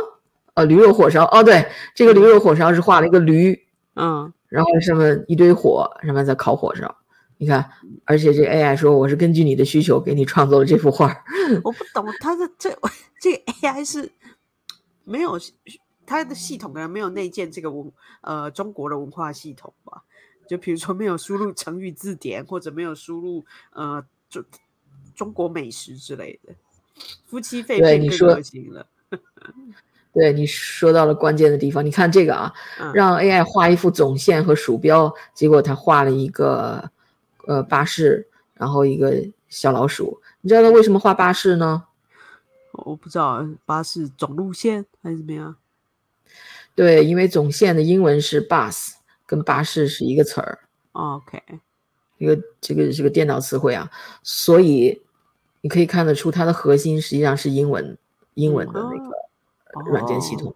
[0.55, 1.25] 哦，驴肉火烧。
[1.27, 3.55] 哦，对，这个驴肉火烧是画了一个驴，
[3.97, 6.97] 嗯，然后上面一堆火，上面在烤火烧。
[7.39, 7.71] 你看，
[8.05, 11.23] 而且这 AI 说我是根据你的需求给你创作了这幅画。
[11.63, 12.71] 我不懂，它的这
[13.21, 14.11] 这个 AI 是
[15.05, 15.39] 没有
[16.07, 20.03] 它的系统可能没有内建这个文呃中国的文化系统吧？
[20.49, 23.45] 就比如说没有输入成语字典，或者没有输入
[23.75, 24.43] 呃中
[25.15, 26.55] 中国美食之类的。
[27.27, 28.87] 夫妻肺对你说行了，
[30.15, 31.85] 对你说到了关键的地方。
[31.85, 32.55] 你看这个啊，
[32.95, 36.91] 让 AI 画一幅总线和鼠标，结果他画了一个。
[37.47, 41.85] 呃，巴士，然后一个小老鼠，你知道他为什么画巴士呢？
[42.73, 45.57] 我不知道巴士总路线还是怎么样。
[46.75, 50.59] 对，因为总线的英文是 bus，跟巴士是一个词儿。
[50.93, 51.41] OK，
[52.19, 53.91] 一个这个这个电脑词汇啊，
[54.23, 55.01] 所以
[55.63, 57.97] 你可以看得出它的核心实际上是英文
[58.35, 60.55] 英文的那个软件系统，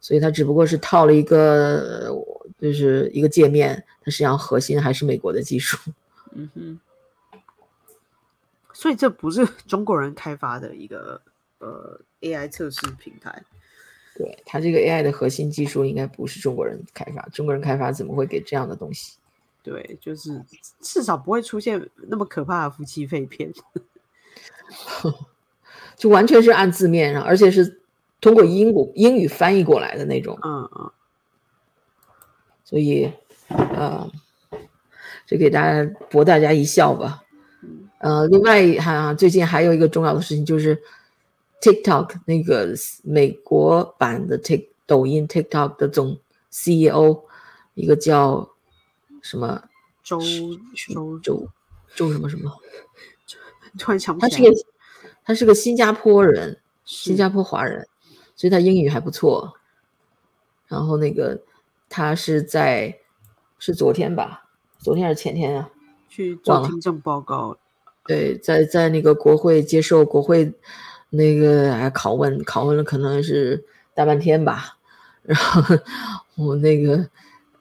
[0.00, 2.14] 所以它只不过是套了一个
[2.60, 5.78] 就是一个界面，它实际上核心还是美国的技术。
[6.32, 6.80] 嗯哼，
[8.72, 11.20] 所以这不是 中国人开发的一个
[11.58, 13.44] 呃 AI 测试平台。
[14.14, 19.16] 对它这个 AI 的核心技术应该不是中国人开发，中国人开发怎么会给这样的东西？
[19.62, 20.42] 对，就是
[20.80, 23.52] 至少不会出现那么可怕的夫妻肺片。
[25.96, 27.82] 就完全是按字面上，而且是
[28.20, 30.38] 通过英国英语翻译过来的那种。
[30.42, 30.90] 嗯嗯，
[32.64, 33.12] 所以
[33.48, 34.10] 呃，
[35.30, 37.22] 这给大家博大家一笑吧。
[37.98, 40.76] 呃，另外还、啊、最近还有一个重要的事情就是
[41.60, 46.18] TikTok 那个美国版的 Tik 抖音 TikTok 的总
[46.50, 47.22] CEO
[47.74, 48.50] 一个叫
[49.22, 49.62] 什么
[50.02, 50.18] 周
[50.88, 51.48] 周周
[51.94, 52.50] 周什么什么，
[53.78, 54.48] 突然想不他起来。
[54.48, 54.66] 是个
[55.22, 57.86] 他是个新加坡人，新加坡华人，
[58.34, 59.54] 所以他英语还不错。
[60.66, 61.40] 然后那个
[61.88, 62.98] 他是在
[63.60, 64.49] 是昨天吧，
[64.80, 65.70] 昨天还是前天啊？
[66.08, 67.56] 去做听证报告。
[68.06, 70.52] 对，在在那个国会接受国会
[71.10, 73.62] 那个哎拷问，拷问了可能是
[73.94, 74.76] 大半天吧。
[75.22, 75.76] 然后
[76.36, 77.08] 我那个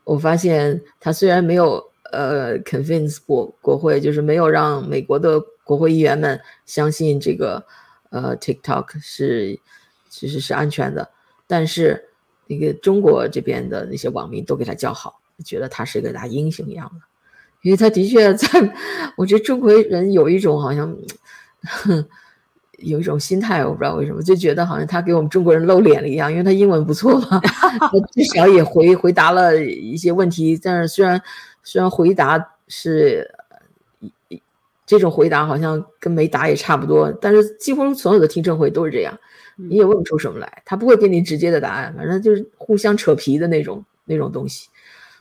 [0.05, 7.63] 我发现他虽然没有呃 convince 国国会，就是没有让美国的国会议员们相信这个
[8.09, 9.59] 呃 TikTok 是
[10.07, 11.07] 其实是安全的，
[11.45, 12.09] 但是
[12.47, 17.08] 那个中国这边的那些网民都给他叫好，觉得他是个大英雄一样的。
[17.61, 18.47] 因为他的确在，
[19.17, 20.95] 我觉得中国人有一种好像，
[21.63, 22.05] 哼，
[22.79, 30.57] 有一种心态，我不知道为什么，就觉得好像他给我们中国人露脸了一样，因为他英文不错嘛， 他至少也回回答了一些问题。
[30.63, 31.21] 但是虽然
[31.61, 33.29] 虽然回答是
[34.85, 39.19] 这种回答好像跟没答也差不多，但是几乎所有的听证会都是这样，
[39.57, 44.69] 你也问不出什么来，他不会给你直接的答案，反正就是互相扯皮的那种那种东西，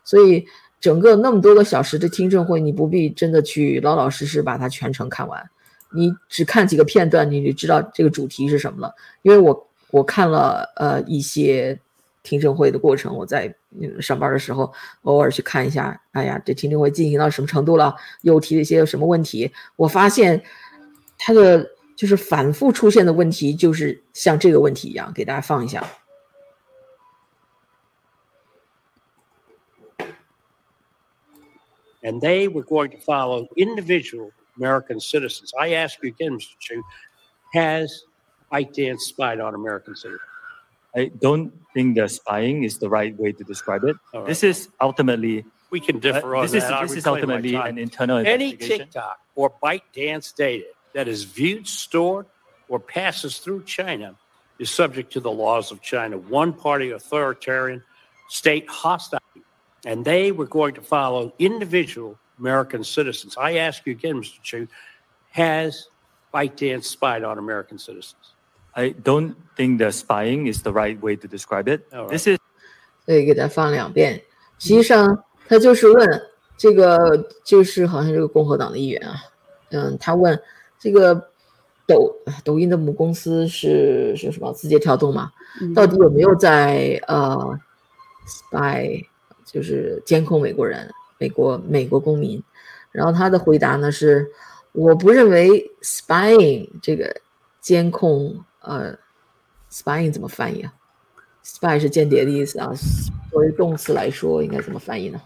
[0.04, 0.46] 所以。
[0.80, 5.50] 整个那么多个小时的听证会，你不必真的去老老实实把它全程看完，
[5.92, 8.94] 你只看几个片段，你就知道这个主题是什么了。
[9.22, 11.78] 因为我我看了呃一些
[12.22, 13.52] 听证会的过程，我在
[14.00, 20.42] 上班的时候偶尔去看一下，哎呀，这听证会进行到什么程度了，又提了一些什么问题，我发现
[21.18, 25.84] 它的就是反复出现的问题，就是像这个问题一样，给大家放一下。
[32.02, 35.52] And they were going to follow individual American citizens.
[35.58, 36.58] I ask you again, Mr.
[36.58, 36.82] Chu,
[37.54, 38.04] has
[38.52, 40.20] ByteDance spied on American citizens?
[40.96, 43.96] I don't think the spying is the right way to describe it.
[44.12, 44.26] Right.
[44.26, 46.72] This is ultimately We can uh, differ on this is that.
[46.72, 48.56] I this is ultimately an internal Any.
[48.56, 52.26] TikTok or ByteDance data that is viewed, stored,
[52.68, 54.16] or passes through China
[54.58, 56.18] is subject to the laws of China.
[56.18, 57.82] One party authoritarian
[58.28, 59.17] state hostile
[59.87, 63.35] And they were going to follow individual American citizens.
[63.37, 64.41] I ask you again, Mr.
[64.41, 64.67] Chu,
[65.31, 65.87] has
[66.33, 68.33] ByteDance spied on American citizens?
[68.75, 71.85] I don't think the spying is the right way to describe it.
[71.91, 72.09] All right.
[72.09, 72.39] This is
[73.05, 74.23] 所以给他放两遍。
[74.57, 76.21] 实际上，他就是问
[76.57, 79.15] 这个，就是好像这个共和党的议员啊，
[79.71, 80.41] 嗯，他问
[80.79, 81.13] 这个
[81.85, 84.53] 抖抖音的母公司是是什么？
[84.53, 85.31] 字节跳动嘛？
[85.61, 87.59] 嗯到底有没有在呃
[88.25, 89.05] spy，
[89.50, 92.42] 就是监控美国人，美国美国公民？
[92.92, 94.30] 然后他的回答呢是，
[94.72, 97.20] 我不认为 spying 这个
[97.60, 98.96] 监控，呃
[99.70, 100.72] ，spying 怎么翻译啊
[101.44, 102.72] ？spy 是间谍的意思啊，
[103.30, 105.20] 作为动词来说应该怎么翻译呢？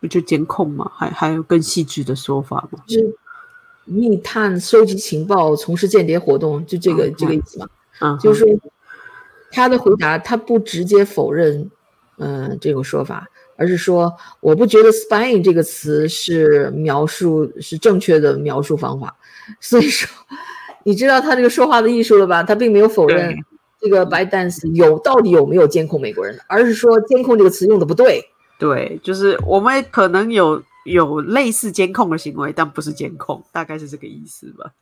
[0.00, 0.90] 不就监控吗？
[0.94, 2.82] 还还有更细致的说法吗？
[2.86, 3.16] 就是
[3.84, 7.68] 密探、收集情报、从事间谍活动，就这个、嗯这个意思嘛。
[7.98, 8.48] 啊，就是说
[9.50, 11.70] 他的回答，他不直接否认，
[12.18, 19.16] 嗯、这种说法，而是说，我不觉得 “spying” 这个词是描述是正确的描述方法。
[19.60, 20.08] 所以说，
[20.84, 22.42] 你知道他这个说话的艺术了吧？
[22.42, 23.34] 他并没有否认
[23.80, 28.22] 这个 ByteDance 有到底有没有监控美国人，而是说监控这个词用的不对。
[28.58, 34.72] 对，就是我们可能有有类似监控的行为，但不是监控，大概是这个意思吧。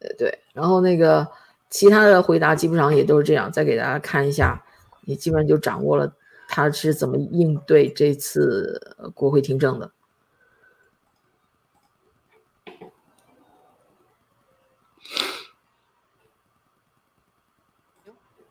[0.00, 1.28] 呃，对，然后那个
[1.70, 4.64] 其他的回答基本上也都是这样，再给大家看一下，
[5.02, 6.14] 你基本上就掌握了
[6.48, 9.92] 他是怎么应对这次国会听证的。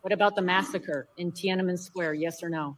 [0.01, 2.13] What about the massacre in Tiananmen Square?
[2.13, 2.77] Yes or no?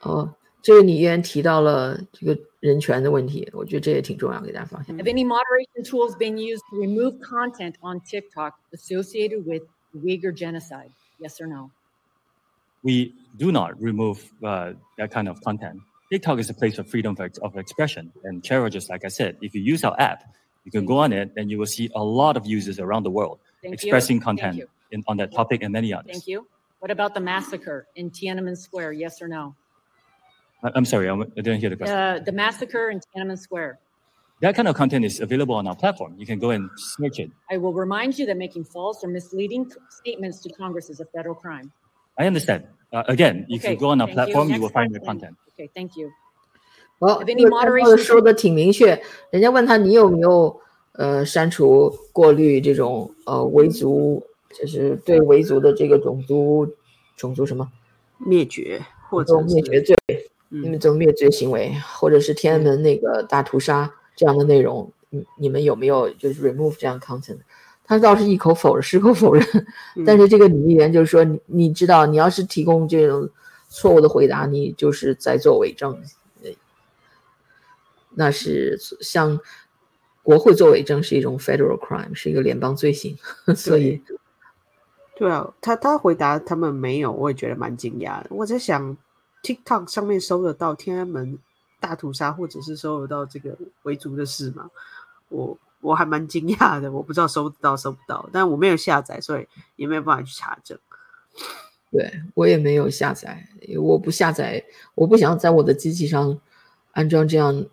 [0.00, 0.34] 哦。
[0.63, 4.91] 这个你议员提到了这个人权的问题，我觉得这也挺重要，给大家放下。
[4.93, 9.63] Have any moderation tools been used to remove content on TikTok associated with
[9.95, 10.91] Uyghur genocide?
[11.19, 11.71] Yes or no?
[12.81, 15.79] We do not remove uh, that kind of content.
[16.11, 18.11] TikTok is a place of freedom of, of expression.
[18.23, 20.23] And Cheryl, just like I said, if you use our app,
[20.65, 23.11] you can go on it and you will see a lot of users around the
[23.11, 23.75] world Thank you.
[23.75, 24.67] expressing Thank content you.
[24.91, 26.11] in, on that topic and many others.
[26.11, 26.47] Thank you.
[26.79, 28.93] What about the massacre in Tiananmen Square?
[28.93, 29.55] Yes or no?
[30.63, 31.97] I- I'm sorry, I I didn't hear the question.
[31.97, 33.79] Uh, the massacre in Tiananmen Square.
[34.41, 36.15] that kind of content is available on our platform.
[36.17, 37.29] You can go and search it.
[37.51, 41.35] I will remind you that making false or misleading statements to Congress is a federal
[41.35, 41.71] crime.
[42.17, 42.63] I understand.
[42.91, 44.99] Uh, again, if Okay, you go on our thank platform, you Next will find the
[44.99, 45.19] question.
[45.19, 45.35] content.
[45.53, 46.09] Okay, thank you.
[46.99, 50.59] 好， Have 这 any 个他 moderation 说的挺明确，人家问他你有没有
[50.93, 54.25] 呃删除、过滤这种呃维族，
[54.57, 56.67] 就是对维族的这个种族
[57.17, 57.69] 种族什么
[58.17, 60.02] 灭绝或这种者是灭绝罪，嗯
[60.62, 67.38] 你们这种灭绝行为，或者是天安门那个大屠杀这样的内容，你你们有没有就是 remove 这样 content？
[67.86, 69.44] 他倒是一口否认，矢口否认，
[70.06, 73.28] 但是这个女议员就是说，你你知道，你要是提供这种
[73.68, 75.92] 错误的回答，你就是在做伪证，
[76.42, 76.50] 呃
[78.14, 79.38] 那是像
[80.22, 83.18] 国会做伪证是一种 federal crime，是一个联邦罪行，
[83.54, 84.00] 所以
[85.16, 88.28] 对啊，他他回答他们没有，我也觉得蛮惊讶的。
[88.30, 88.96] 我在想
[89.44, 91.38] ，TikTok 上面搜得到天安门
[91.78, 94.70] 大屠杀，或者是搜得到这个维族的事吗？
[95.28, 100.78] 我我还蛮惊讶的，我不知道搜得到搜不到，但我没有下载，所以也没有办法去查证。
[101.90, 103.46] 对我也没有下载，
[103.78, 106.40] 我不下载，我不想在我的机器上
[106.92, 107.66] 安装这样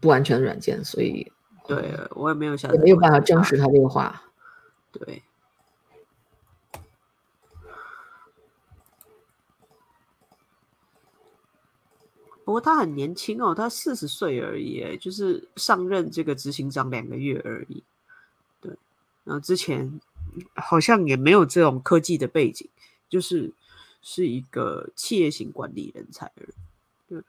[0.00, 1.32] 不安全的软件，所以
[1.66, 3.56] 对我也没有下载，也没有办法证实。
[3.56, 4.22] 他这个话。
[4.90, 5.22] 对，
[12.48, 17.82] 不过他很年轻哦，他四十岁而已，就是上任这个执行长两个月而已。
[18.58, 18.72] 对，
[19.24, 20.00] 然后之前
[20.54, 22.66] 好像也没有这种科技的背景，
[23.06, 23.52] 就是
[24.00, 27.22] 是一个企业型管理人才而已。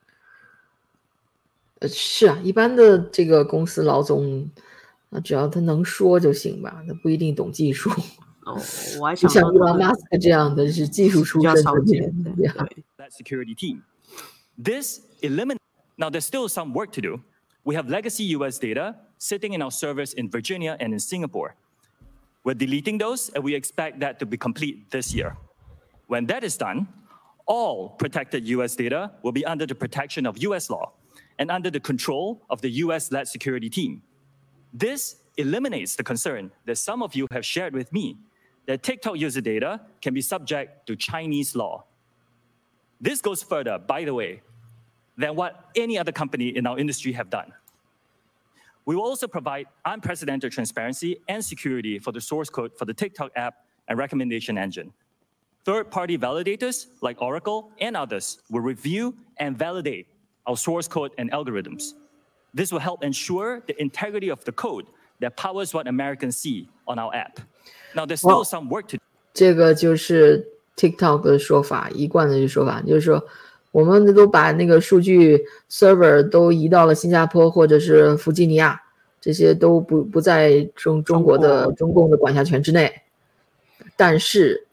[1.79, 4.49] 呃，是啊，一般的这个公司老总，
[5.10, 7.89] 那只要他能说就行吧，他不一定懂技术。
[8.45, 8.58] 哦，
[9.01, 12.84] 我还 就像想到 Elon Musk 这样的是技术出 比较身的少见人，的，这样对。
[12.97, 13.82] that security team.
[14.60, 15.63] This eliminates.
[15.98, 17.24] Now, there's still some work to do.
[17.63, 21.56] We have legacy US data sitting in our servers in Virginia and in Singapore.
[22.43, 25.38] We're deleting those, and we expect that to be complete this year.
[26.08, 26.89] When that is done,
[27.45, 30.91] all protected US data will be under the protection of US law
[31.38, 34.02] and under the control of the US led security team.
[34.74, 38.17] This eliminates the concern that some of you have shared with me
[38.67, 41.86] that TikTok user data can be subject to Chinese law.
[43.00, 44.41] This goes further, by the way,
[45.18, 47.53] than what any other company in our industry have done.
[48.85, 53.31] We will also provide unprecedented transparency and security for the source code for the TikTok
[53.37, 53.55] app
[53.88, 54.92] and recommendation engine.
[55.64, 60.07] Third party validators like Oracle and others will review and validate
[60.46, 61.94] our source code and algorithms.
[62.53, 64.87] This will help ensure the integrity of the code
[65.20, 67.40] that powers what Americans see on our app.
[67.94, 68.98] Now, there's still Well- some work to
[69.33, 70.46] 这个就是
[70.77, 73.27] TikTok 的说法，一贯的说法，就是说
[73.71, 78.82] 我们都把那个数据 server 都移到了新加坡或者是弗吉尼亚，
[79.21, 83.01] 这些都不不在中中国的中共的管辖权之内。
[83.95, 84.65] 但是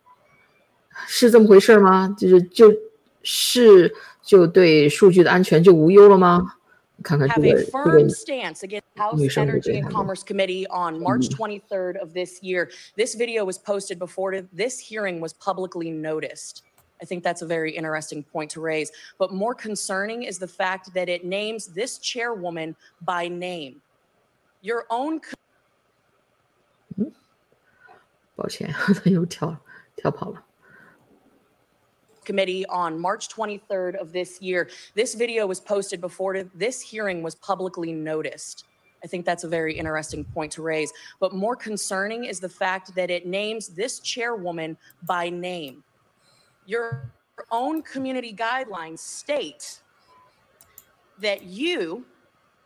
[1.06, 2.14] 是这么回事吗？
[2.18, 2.74] 就是就
[3.22, 6.54] 是就对数据的安全就无忧了吗？
[7.02, 9.90] 看看这 have 个 a 这个 firm stance against House Energy and.
[9.90, 12.70] Commerce Committee on March 23rd of this year.
[12.96, 16.62] This video was posted before this hearing was publicly noticed.
[17.01, 18.91] I think that's a very interesting point to raise.
[19.17, 23.81] But more concerning is the fact that it names this chairwoman by name.
[24.61, 25.19] Your own
[28.35, 29.57] 抱歉，他又跳
[29.95, 30.43] 跳跑了。
[32.23, 34.69] committee on March 23rd of this year.
[34.95, 38.65] This video was posted before this hearing was publicly noticed.
[39.03, 40.91] I think that's a very interesting point to raise.
[41.19, 45.83] But more concerning is the fact that it names this chairwoman by name.
[46.66, 47.12] Your
[47.52, 49.80] own community guidelines state
[51.20, 52.04] that you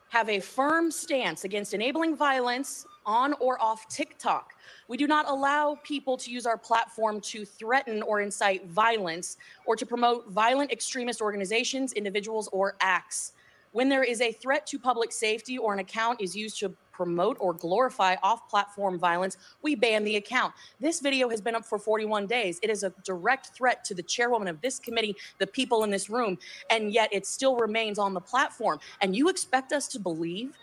[0.08, 4.54] have a firm stance against enabling violence on or off TikTok.
[4.88, 9.36] We do not allow people to use our platform to threaten or incite violence
[9.66, 13.32] or to promote violent extremist organizations, individuals, or acts.
[13.72, 17.38] When there is a threat to public safety or an account is used to promote
[17.40, 20.52] or glorify off platform violence, we ban the account.
[20.80, 22.60] This video has been up for 41 days.
[22.62, 26.10] It is a direct threat to the chairwoman of this committee, the people in this
[26.10, 26.36] room,
[26.68, 28.80] and yet it still remains on the platform.
[29.00, 30.58] And you expect us to believe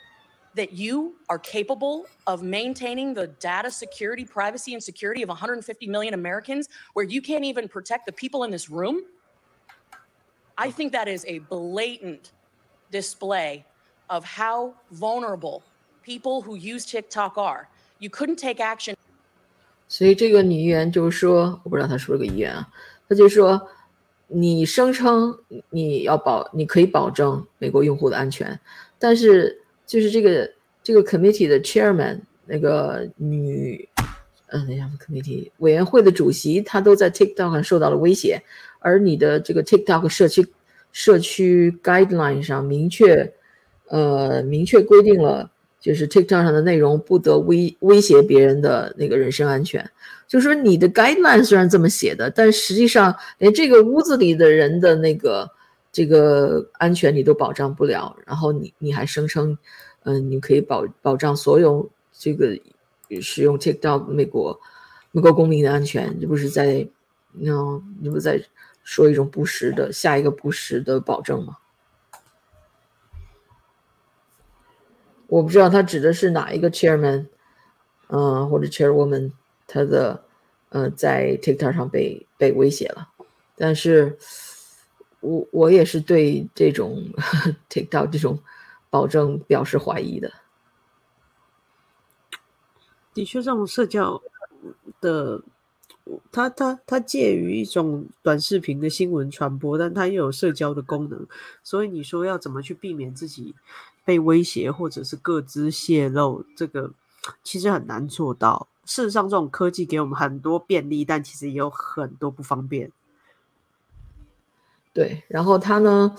[0.53, 6.13] that you are capable of maintaining the data security, privacy, and security of 150 million
[6.13, 9.01] Americans where you can't even protect the people in this room?
[10.55, 12.31] I think that is a blatant
[12.91, 13.65] display
[14.09, 15.63] of how vulnerable
[16.07, 17.67] people who use TikTok are.
[17.99, 18.95] You couldn't take action.
[19.89, 22.69] 所以这个女议员就是说，我不知道她是不是个议员啊，
[23.09, 23.69] 她就说，
[24.27, 25.37] 你声称
[25.69, 28.57] 你要保，你可以保证美国用户的安全，
[28.97, 30.49] 但是就是这个
[30.81, 33.87] 这个 committee 的 chairman 那个女，
[34.47, 38.41] 嗯，那样 committee 委员会的主席，她都在 TikTok 上受到了威胁，
[38.79, 40.45] 而你的这个 TikTok 社区
[40.91, 43.33] 社区 guideline 上明确，
[43.87, 45.49] 呃，明确规定了，
[45.88, 49.89] 就是 TikTok 上的内容不得威威胁别人的那个人身安全。
[50.27, 55.49] 就说你的 guideline 虽然这么写的，但实际上连这个屋子里的人的那个
[55.89, 59.57] 这个安全你都保障不了，然后你你还声称，
[60.03, 62.59] 嗯，你可以保保障所有这个
[63.21, 64.59] 使用 TikTok 美国
[65.13, 66.85] 美国公民的安全，这不是在，
[67.31, 68.43] 那你不在
[68.83, 71.55] 说一种不实的下一个不实的保证吗？
[75.28, 77.28] 我不知道他指的是哪一个 chairman，
[78.07, 79.32] 嗯、或者 chairwoman，
[79.67, 80.23] 他的
[80.69, 83.09] 呃在 TikTok 上被被威胁了，
[83.55, 84.17] 但是
[85.19, 87.03] 我我也是对这种
[87.69, 88.39] TikTok 这种
[88.89, 90.32] 保证表示怀疑的。
[93.13, 94.21] 的确，这种社交
[95.01, 95.41] 的，
[96.32, 101.28] 它它它介于一种短视频的新闻传播，但它又有社交的功能，
[101.63, 103.55] 所以你说要怎么去避免自己
[104.07, 106.93] 被威胁或者是各自泄露，这个
[107.43, 108.69] 其实很难做到。
[108.85, 112.89] 事实上，这种科技给我们很多便利，但其实也有很多不方便。
[114.93, 116.15] 对，然后他呢，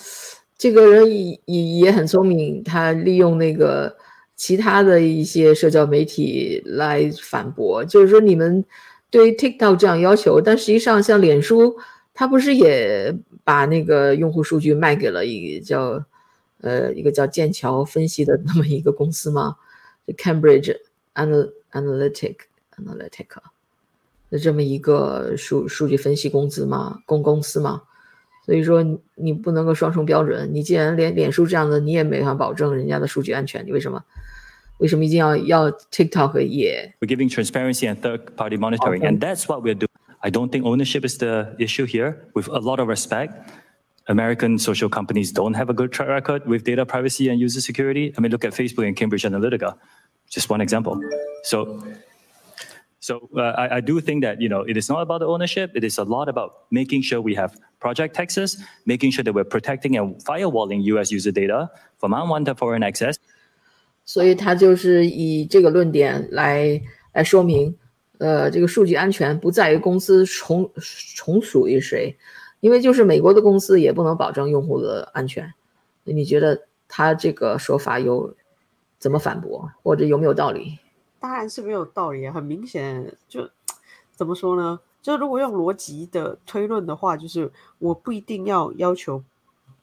[0.58, 1.10] 这个人
[1.46, 3.96] 也也很聪明，他利用那个
[4.36, 8.62] 其他的一些社交媒体来反驳，就是说你们
[9.08, 11.74] 对于 TikTok 这样要求，但实际上像脸书，
[12.12, 16.04] 他不是也把那个用户数据卖给了一个叫
[16.60, 19.56] 呃一个叫剑桥分析的那么一个公司吗
[20.16, 20.76] ？Cambridge
[21.14, 22.36] Anal Analytic
[22.76, 23.42] Analytica
[24.30, 27.02] 的这么一个数数据分析公司吗？
[27.06, 27.82] 公公司吗？
[28.44, 30.48] 所以说你你不能够双重标准。
[30.54, 34.02] 你既然连脸书这样的你也没法保证人家的数据安全，你为什么
[34.78, 39.88] 为什么一定要要 TikTok 也 We're giving transparency and third party monitoring, and that's what we're doing.
[40.20, 42.16] I don't think ownership is the issue here.
[42.34, 43.32] With a lot of respect,
[44.07, 48.13] American social companies don't have a good track record with data privacy and user security.
[48.17, 49.75] I mean, look at Facebook and Cambridge Analytica,
[50.29, 50.99] just one example.
[51.43, 51.81] So,
[52.99, 55.71] so uh, I, I do think that you know it is not about the ownership.
[55.73, 59.45] It is a lot about making sure we have Project Texas, making sure that we're
[59.45, 61.11] protecting and firewalling U.S.
[61.11, 61.69] user data
[61.99, 63.17] from unwanted foreign access.
[64.05, 66.81] 所以他就是以这个论点来
[67.13, 67.73] 来说明，
[68.17, 70.69] 呃，这个数据安全不在于公司从
[71.15, 72.13] 从属于谁，
[72.60, 75.52] 因为就是美国的公司也不能保证用户的安全。
[76.04, 78.34] 你觉得他这个说法有
[78.98, 80.78] 怎么反驳，或者有没有道理？
[81.20, 83.48] 当然是没有道理，很明显就
[84.14, 84.80] 怎么说呢？
[85.02, 89.22] 就如果用逻辑的推论的话，就是我不一定要要求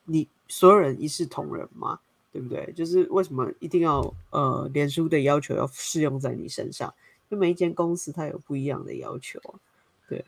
[0.05, 1.99] 你所有人一视同仁嘛，
[2.32, 2.71] 对不对？
[2.76, 6.93] 就是为什么一定要呃，脸书的要求要适用在你身上？
[7.30, 9.39] 就每一间公司它有不一样的要求，
[10.07, 10.23] 对。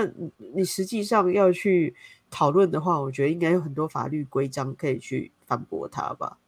[0.00, 1.94] 但你实际上要去
[2.30, 6.38] 讨论的话，我觉得应该有很多法律规章可以去反驳它吧，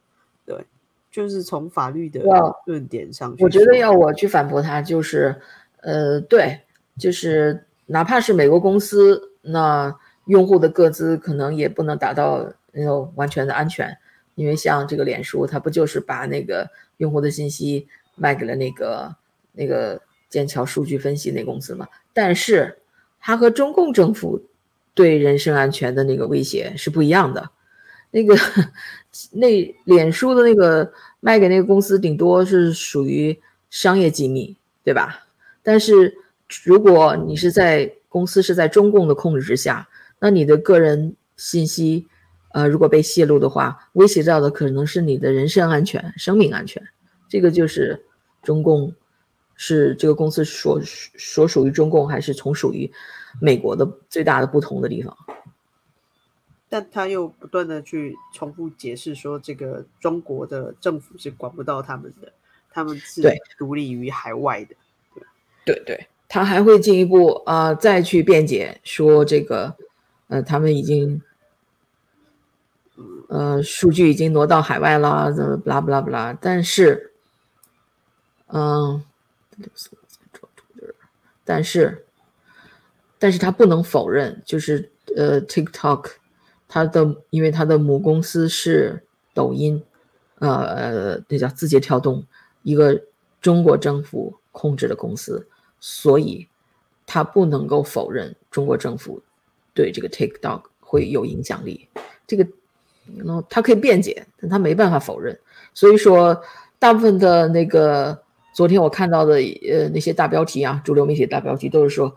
[0.45, 0.65] 对。
[1.11, 2.23] 就是从法律的
[2.65, 5.39] 论点上去，我觉得要我去反驳他，就是
[5.81, 6.59] 呃，对，
[6.97, 9.95] 就是哪怕是美国公司，那
[10.25, 13.95] 用户的个资可能也不能达到那种完全的安全，
[14.33, 19.15] 因为像这个脸书，它不就是把那个用户的信息卖给了那个
[19.51, 21.87] 那个剑桥数据分析那公司嘛？
[22.11, 22.79] 但是
[23.25, 24.49] 它和中共政府
[24.93, 27.49] 对人身安全的那个威胁是不一样的。
[28.11, 28.37] 那个
[29.31, 35.25] 那脸书的那个卖给那个公司，顶多是属于商业机密，对吧？
[35.63, 36.13] 但是
[36.65, 39.87] 如果你是在公司是在中共的控制之下，
[40.19, 42.05] 那你的个人信息，
[42.53, 46.83] 呃，如果被泄露的话，威胁到的可能是你的人身安全、生命安全。
[47.29, 48.03] 这个就是
[48.43, 48.93] 中共
[49.55, 52.91] 是这个公司所所属于中共，还是从属于
[53.41, 55.15] 美国的最大的不同的地方。
[56.69, 62.33] 但他又不断的去重复解释说，这个中国的政府是管不到他们的，
[62.71, 64.75] 他们是对独立于海外的。
[65.65, 69.77] 对对，他还会进一步啊、呃再去辩解说这个，
[70.29, 71.21] 呃，他们已经，
[73.29, 77.13] 呃，数据已经挪到海外啦，怎么不啦不啦不啦，但是，
[78.47, 79.03] 嗯，
[81.45, 82.05] 但是，
[83.19, 86.11] 但是他不能否认，就是呃，TikTok，
[86.67, 89.83] 它的因为它的母公司是抖音，
[90.39, 92.25] 呃呃，那叫字节跳动，
[92.61, 93.03] 一个
[93.41, 95.45] 中国政府控制的公司，
[95.81, 96.47] 所以
[97.05, 99.21] 他不能够否认中国政府
[99.73, 101.89] 对这个 TikTok 会有影响力。
[102.25, 102.47] 这个，
[103.17, 105.37] 然后他可以辩解，但他没办法否认。
[105.73, 106.41] 所以说，
[106.79, 108.22] 大部分的那个
[108.53, 109.35] 昨天我看到的
[109.67, 112.15] 呃那些大标题啊，主流媒体大标题都是说，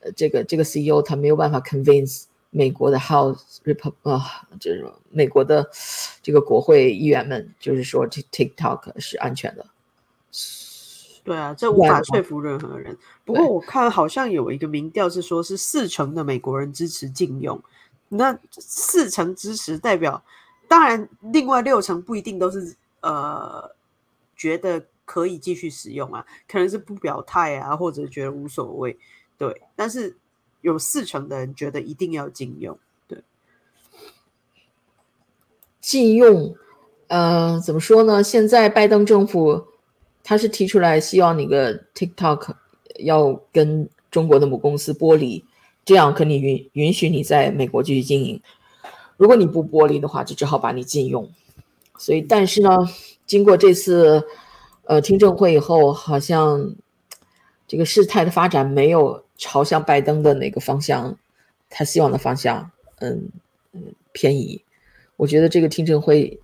[0.00, 5.68] 呃，这个这个 CEO 他没有办法 convince 美国的 House Repub 啊，就是美国的
[6.22, 9.66] 这个国会议员们，就是说这 TikTok 是安全的。
[11.22, 12.96] 对啊，这无法说服任何人。
[13.24, 17.60] 不过我看好像有一个民调是说，是四成的美国人支持禁用。
[18.08, 20.20] 那四成支持代表，
[20.66, 23.70] 当然另外六成不一定都是呃
[24.34, 28.96] 觉得可以继续使用啊，可能是不表态啊，或者觉得无所谓。
[29.36, 30.16] 对，但是
[30.60, 32.78] 有四成的人觉得一定要禁用。
[33.08, 33.18] 对，
[35.80, 36.54] 禁用，
[37.08, 38.22] 呃，怎么说呢？
[38.22, 39.66] 现在拜登政府
[40.22, 42.54] 他是提出来希望那个 TikTok
[43.00, 45.44] 要跟中国的母公司剥离，
[45.84, 48.40] 这样可以允允许你在美国继续经营。
[49.16, 51.28] 如果你不剥离的话，就只好把你禁用。
[51.98, 52.70] 所以，但是呢，
[53.26, 54.24] 经过这次
[54.90, 56.74] 呃听证会以后，好像
[57.68, 61.16] 这个事态的发展没有朝向拜登的那个方向，
[61.68, 63.28] 他希望的方向，嗯
[63.72, 64.64] 嗯偏移。
[65.16, 66.40] 我觉得这个听证会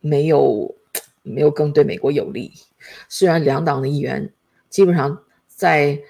[0.00, 0.74] 没有
[1.22, 2.50] 没有更对美国有利。
[3.10, 4.32] 虽然两党的议员
[4.70, 6.00] 基本上在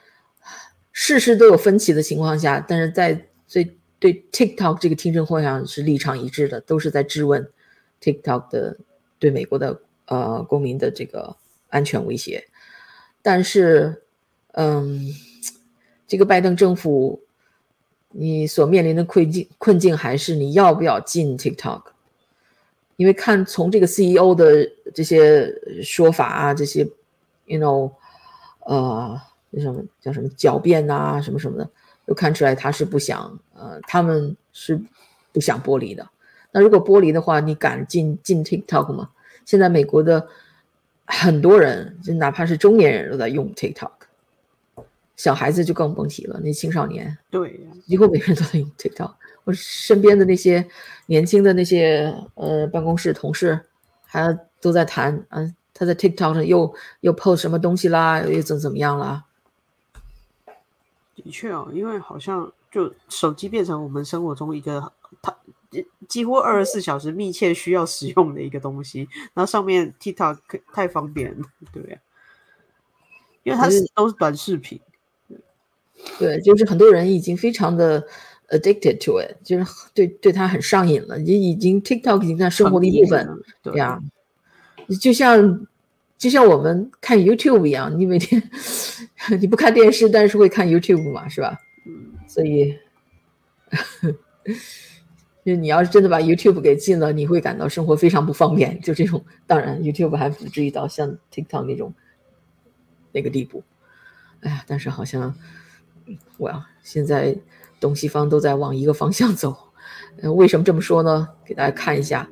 [0.93, 7.51] 事事都有分歧的情况下，但是在最对 TikTok 这个听证会上是立场一致的，都是在质问
[8.01, 8.76] TikTok 的
[9.18, 11.37] 对美国的呃公民的这个
[11.73, 12.47] 安全威胁。
[13.20, 14.05] 但是，
[14.53, 15.12] 嗯，
[16.07, 17.20] 这个拜登政府
[18.11, 21.83] 你所面临的困境困境还是你要不要进 TikTok？
[22.97, 25.53] 因为看从这个 CEO 的这些
[25.83, 26.87] 说法啊，这些
[27.47, 27.91] ，you know，
[28.61, 29.20] 呃，
[29.51, 31.68] 那什么叫什么狡辩呐、什么什么的，
[32.05, 34.81] 都看出来他是不想，呃，他们是
[35.33, 36.09] 不想剥离的。
[36.53, 39.11] 那如果剥离的话，你敢进进 TikTok 吗？
[39.47, 40.29] 现在美国的
[41.07, 43.91] 很多人，就哪怕是中年人都在用 TikTok，
[45.17, 49.13] 小孩子就更甭提了，那青少年，对，几乎每个人都在用 TikTok。
[49.45, 50.67] 我身边的那些
[51.07, 53.61] 年轻的那些呃办公室同事，
[54.05, 59.25] 还都在谈啊，他在 TikTok 上又又 post 什么东西啦，又怎怎么样啦？
[61.17, 65.37] 的确哦，因为好像就手机变成我们生活中一个它
[66.09, 71.99] 几乎二十四小时密切需要使用的一个东西，然后上面 TikTok 可太方便了， 对呀、
[73.43, 74.81] 因为它是都是短视频，
[76.18, 78.07] 对，就是很多人已经非常的
[78.49, 79.64] addicted to it，就是
[79.95, 84.01] 对对他很上瘾了，已已经 TikTok 已经在生活的一部分了，对呀，
[85.01, 85.66] 就像
[86.18, 88.43] 就像我们看 YouTube 一样，你每天
[89.41, 91.59] 你不看电视，但是会看 YouTube 嘛，是吧？
[91.87, 92.79] 嗯，所以，
[95.45, 98.80] 就你要是真的把 YouTube 给禁了，你会感到生活非常不方便。
[98.80, 101.93] 就这种，当然 YouTube 还不至于到像 TikTok 那种
[103.11, 103.64] 那个地步。
[104.40, 105.34] 哎呀，但是好像，
[106.38, 107.36] 我呀，现在
[107.80, 109.57] 东西方都在往一个方向走。
[110.20, 111.28] 呃，为什么这么说呢？
[111.45, 112.28] 给大家看一下，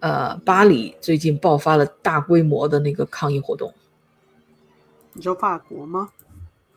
[0.00, 3.74] 呃，巴黎最近爆发了大规模的那个抗议活动。
[5.12, 6.08] 你说法国吗？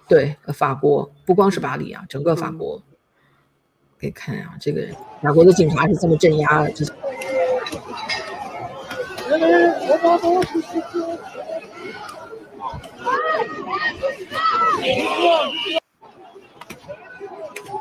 [0.08, 2.82] 对，呃法国不光是巴黎啊，整个法国。
[4.00, 4.88] 可以看啊，这个
[5.22, 6.86] 法国的警察是这么镇压这。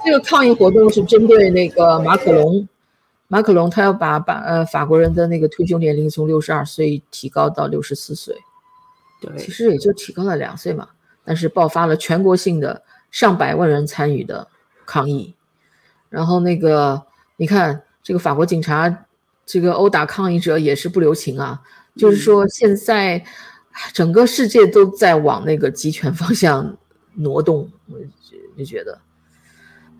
[0.04, 2.66] 这个抗议活动是针对那个马可龙，
[3.28, 8.34] 马可龙他要把把呃法国人的那个退休年龄从六十二岁提高到六十四岁，
[9.20, 10.88] 对，其实也就提高了两岁嘛，
[11.24, 14.48] 但是爆发了全国性的上百万人参与的
[14.86, 15.34] 抗议，
[16.08, 17.02] 然后那个
[17.36, 19.04] 你看这个法国警察
[19.44, 21.60] 这个殴打抗议者也是不留情啊，
[21.96, 23.24] 就是说现在
[23.92, 26.76] 整个世界都在往那个集权方向
[27.14, 28.98] 挪动，我就就觉得。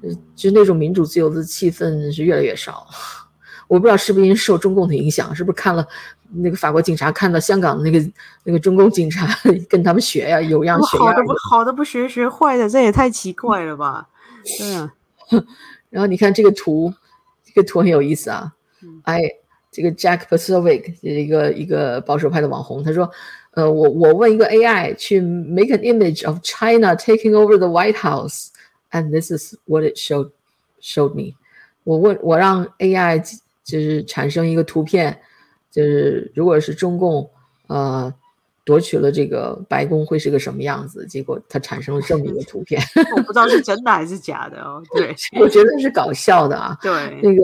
[0.00, 2.86] 呃，就那种民主自由的气氛是越来越少。
[3.66, 5.84] 我不知道是不是因为受中共的影响，是不是看了
[6.30, 8.12] 那个法国警察看到香港的那个
[8.44, 9.26] 那个中共警察
[9.68, 11.22] 跟他们学呀，有样学样好的。
[11.24, 14.08] 不好的不学学坏的，这也太奇怪了吧？
[14.58, 14.94] 对啊。
[15.90, 16.92] 然后你看这个图，
[17.44, 18.52] 这个图很有意思啊。
[19.02, 19.22] 哎，
[19.70, 23.10] 这个 Jack Posobiec 一个一个保守派的网红，他说。
[23.52, 28.50] 呃，我我问一个 AI 去 make an image of China taking over the White House,
[28.92, 30.30] and this is what it showed
[30.80, 31.34] showed me。
[31.82, 33.18] 我问我让 AI
[33.64, 35.18] 就是产生一个图片，
[35.72, 37.28] 就是如果是中共
[37.66, 38.14] 呃
[38.68, 41.06] 夺取了这个白宫会是个什么样子？
[41.06, 42.78] 结果它产生了这么一个图片，
[43.16, 44.82] 我不知道是真的还是假的哦。
[44.94, 46.76] 对，我觉得是搞笑的啊。
[46.82, 47.42] 对，那个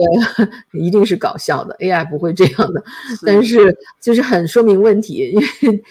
[0.71, 2.83] 一定是搞笑的，AI 不会这样的。
[3.25, 5.83] 但是就是很说明问题，因为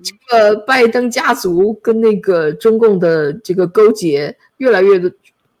[0.00, 5.00] 这个拜登家族跟那个中共的这个勾结，越来越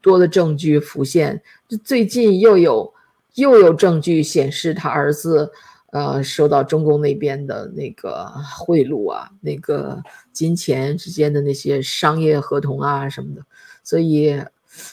[0.00, 1.42] 多的证据浮现。
[1.66, 2.94] 就最近又有
[3.34, 5.50] 又有证据显示他儿子。
[5.92, 8.24] 呃，收到中共那边的那个
[8.58, 13.42] 贿赂啊，那个金钱之间的那些商业合同啊什么的，
[13.84, 14.42] 所以，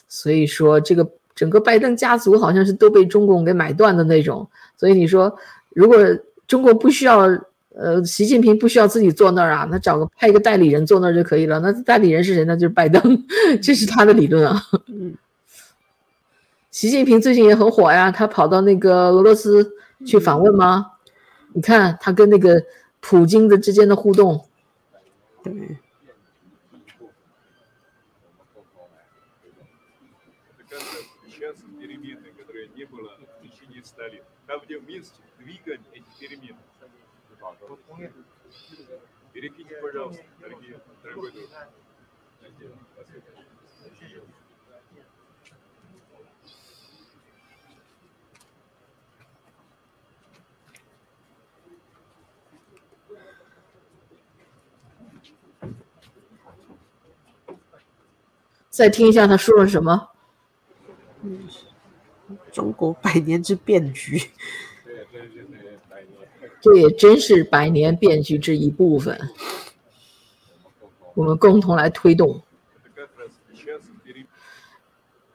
[0.09, 4.45] 所以说这个整个拜登家族好像是都被中共给买断的那种。
[4.75, 5.33] 所以你说，
[5.69, 5.97] 如果
[6.45, 7.19] 中国不需要，
[7.73, 11.61] 呃，习近平不需要自己坐那儿啊，那找个派一个代理人坐那儿就可以了。
[11.61, 12.57] 那代理人是谁呢？
[12.57, 13.25] 就是拜登，
[13.63, 14.61] 这是他的理论啊。
[14.87, 15.15] 嗯，
[16.71, 19.78] 习近平最近也很火呀，他跑到那个俄罗斯。
[20.05, 20.93] 去访问吗？
[21.53, 22.63] 你看他跟那个
[22.99, 24.47] 普京的之间的互动。
[25.41, 25.79] 对。
[58.80, 60.07] 再听一下他说了什么？
[62.49, 64.17] 中国百年之变局，
[66.61, 69.19] 这也真是百年变局之一部分。
[71.13, 72.41] 我们共同来推动，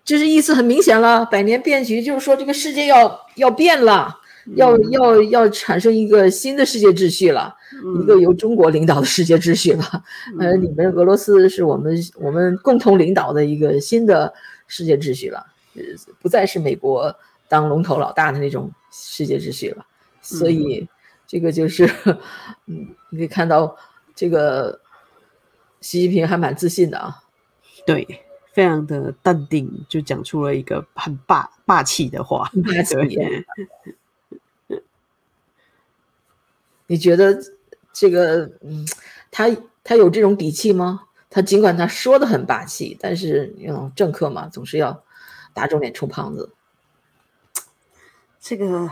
[0.02, 1.26] 这是意思很明显了。
[1.26, 4.22] 百年变局就是说，这个世界要要变了。
[4.56, 7.54] 要要要产生一个新的世界秩序了，
[8.00, 10.04] 一个由中国领导的世界秩序了。
[10.38, 14.32] 呃，你们俄罗斯是我们我们共同领导的一个新的
[14.66, 15.82] 世界秩序了，呃，
[16.20, 17.14] 不再是美国
[17.48, 19.84] 当龙头老大的那种世界秩序了。
[20.20, 20.86] 所以
[21.26, 21.84] 这个就是，
[22.66, 23.76] 嗯，你可以看到
[24.14, 24.80] 这个
[25.80, 27.22] 习近平还蛮自信的啊，
[27.86, 28.06] 对，
[28.52, 33.18] 非常的淡定，就讲出了一个很霸霸气的话，霸气。
[36.86, 37.38] 你觉得
[37.92, 38.86] 这个，嗯，
[39.30, 39.48] 他
[39.82, 41.06] 他有这种底气吗？
[41.30, 45.02] 他尽管他说的很霸气，但是，嗯，政客嘛，总是要
[45.52, 46.52] 打肿脸充胖子。
[48.38, 48.88] 这个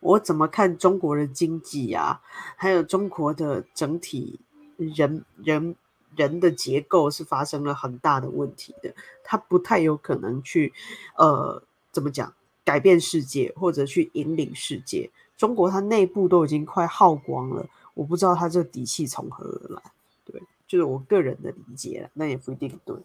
[0.00, 2.20] 我怎么看中国的经济呀？
[2.56, 4.40] 还有中国的整体
[4.76, 5.76] 人人
[6.14, 8.92] 人的结构是发生了很大的问题的。
[9.24, 10.72] 他不太有可能去，
[11.16, 12.34] 呃，怎么讲，
[12.64, 15.10] 改变世界或者去引领世界。
[15.36, 19.82] 中国它内部都已经快耗光了，我不知道它这底气从何而来。
[20.24, 22.96] 对，就是我个人的理解，那也不一定对。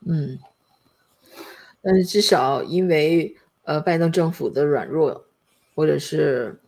[0.00, 0.38] 嗯，
[1.80, 5.26] 但是至少因为呃拜登政府的软弱，
[5.74, 6.60] 或者是，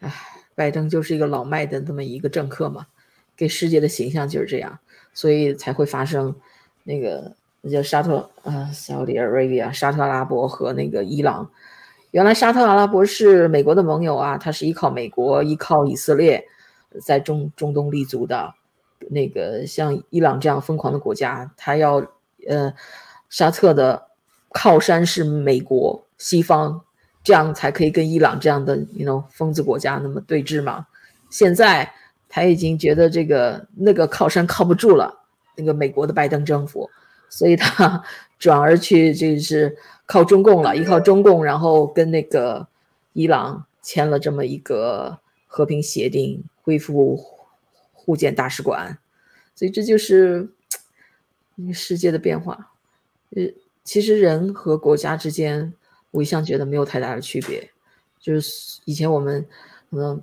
[0.00, 0.12] 唉，
[0.54, 2.88] 拜登就是一个老迈的这么一个政客嘛，
[3.36, 4.78] 给世界的形象就是这样，
[5.14, 6.34] 所以才会发生
[6.84, 11.50] 那个那叫沙特啊，Saudi Arabia 沙特阿拉伯和那个伊朗。
[12.10, 16.44] 原来沙特阿拉伯是美国的盟友啊，它是依靠美国、依靠以色列
[17.02, 18.54] 在中中东立足的。
[19.08, 22.06] 那个像伊朗这样疯狂的国家，他要
[22.46, 22.70] 呃，
[23.30, 24.08] 沙特的
[24.50, 26.82] 靠山是美国、西方，
[27.24, 30.86] 这样才可以跟伊朗这样的 you know 疯子国家那么对峙嘛。
[31.30, 31.90] 现在
[32.28, 35.20] 他已经觉得这个那个靠山靠不住了，
[35.56, 36.90] 那个美国的拜登政府，
[37.30, 38.02] 所以他
[38.40, 39.76] 转而去就是。
[40.10, 42.66] 靠中共了，依靠中共，然后跟那个
[43.12, 47.16] 伊朗签了这么一个和平协定，恢复
[47.92, 48.98] 互建大使馆，
[49.54, 50.50] 所以这就是
[51.72, 52.72] 世界的变化。
[53.36, 53.44] 呃，
[53.84, 55.72] 其实人和国家之间，
[56.10, 57.70] 我一向觉得没有太大的区别。
[58.18, 59.46] 就是以前我们
[59.92, 60.20] 可能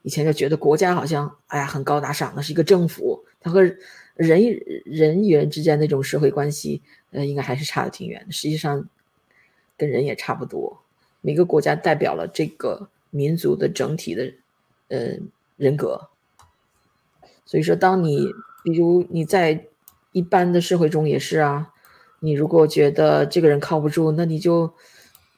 [0.00, 3.60] 以前就觉得国家好像哎呀很高大上，那是一个政府，它和
[4.14, 6.80] 人与人与人之间那种社会关系，
[7.12, 8.32] 呃，应该还是差的挺远的。
[8.32, 8.86] 实际上。
[9.74, 10.80] 跟人也差不多，
[11.22, 14.32] 每个国家代表了这个民族的整体的
[14.88, 15.16] 呃
[15.56, 16.08] 人格。
[17.44, 18.28] 所以说，当你
[18.62, 19.66] 比如你在
[20.12, 21.72] 一般的社会中也是啊，
[22.20, 24.72] 你如果觉得这个人靠不住，那你就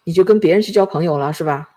[0.03, 1.74] 你就跟别人去交朋友了，是吧？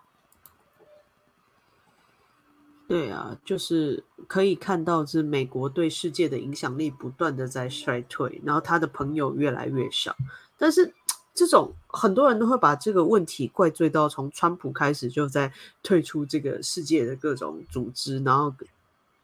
[2.87, 10.15] 对啊，就是可以看到，是美国对世界的影响力不断的在衰退，然后他的朋友越来越少。
[10.57, 10.93] 但是
[11.33, 15.51] 这种很多人都会把这个问题怪罪到从川普开始就在
[15.83, 18.55] 退出这个世界的各种组织，然后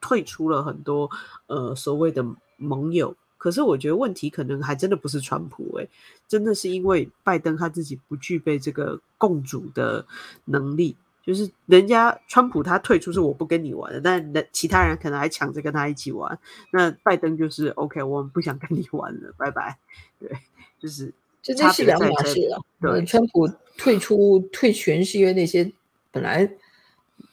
[0.02, 1.10] 退出了很多
[1.48, 2.26] 呃所谓的
[2.58, 3.16] 盟友。
[3.38, 5.90] 可是我觉得问题可能还真的不是川普，诶，
[6.28, 10.06] 真的是因为拜登他自己不具备这个共主的
[10.46, 10.98] 能力。
[11.26, 16.38] 就是人家川普他退出是我不跟你玩的，但人其他人可能还抢着跟他一起玩。
[16.70, 19.78] 那拜登就是 OK，我们不想跟你玩了，拜拜。
[20.20, 20.30] 对，
[20.78, 22.60] 就是这这是两码事啊。
[22.82, 23.48] 对，川普
[23.78, 25.72] 退出退群是因为那些
[26.12, 26.50] 本来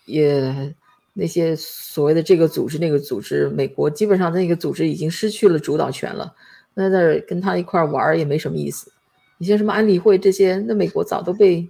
[0.04, 0.72] 也
[1.12, 6.32] 那些所谓的这个组织那个组织，美国基本上那个组织已经失去了主导权了。
[6.74, 8.92] 那在跟他一块玩也没什么意思。
[9.38, 11.68] 你像什么安理会这些，那美国早都被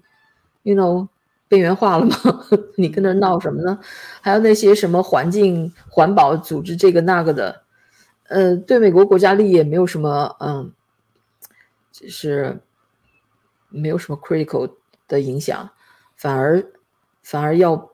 [0.65, 1.09] ，you know。
[1.51, 2.17] 边缘化了吗？
[2.79, 3.77] 你跟那闹什么呢？
[4.21, 7.63] 还有那些什么环境环保组织这个那个的，
[8.29, 10.73] 呃，对美国国家利益也没有什么，嗯，
[11.91, 12.61] 就是
[13.69, 14.71] 没有什么 critical
[15.09, 15.69] 的影响，
[16.17, 16.65] 反而
[17.25, 17.91] 反而要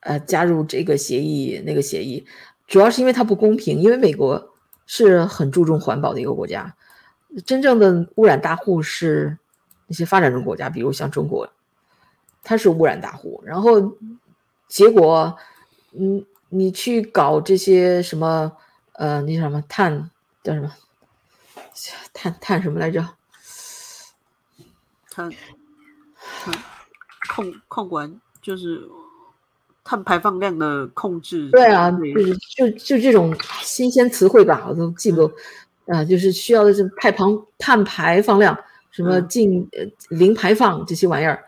[0.00, 2.26] 呃加入这个协议那个协议，
[2.66, 4.54] 主要是因为它不公平，因为美国
[4.86, 6.74] 是很注重环保的一个国家，
[7.46, 9.38] 真正的污染大户是
[9.86, 11.48] 那些发展中国家，比如像中国。
[12.42, 13.94] 他是污染大户，然后
[14.68, 15.36] 结果，
[15.92, 18.52] 嗯，你去搞这些什么，
[18.92, 20.10] 呃，那什么碳
[20.42, 20.70] 叫什么，
[22.12, 23.06] 碳碳什么来着？
[25.10, 25.30] 碳
[26.40, 26.54] 碳
[27.34, 28.88] 控控管就是
[29.82, 31.50] 碳排放量的控制。
[31.50, 35.30] 对啊，就是就就这种新鲜词汇吧，我都记不，
[35.86, 37.24] 啊，就是需要的是碳排
[37.58, 38.56] 碳排放量，
[38.90, 41.44] 什么净呃零排放这些玩意儿。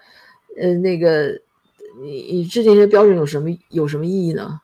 [0.57, 1.41] 呃，那个，
[2.01, 4.61] 你你制定这些标准有什么有什么意义呢？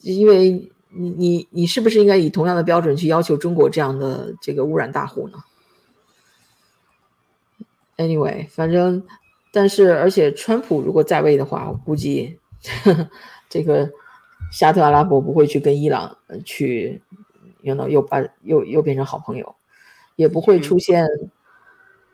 [0.00, 5.38] 因为你你你是不是应该以同样的标准去要求中国这样的这个污染大户呢
[7.96, 9.04] ？Anyway，反正，
[9.52, 12.38] 但是而且，川普如果在位的话，我估计
[13.48, 13.90] 这个
[14.52, 17.02] 沙特阿拉伯不会去跟伊朗去，
[17.62, 19.54] 又能又把又又变成好朋友，
[20.16, 21.06] 也不会出现。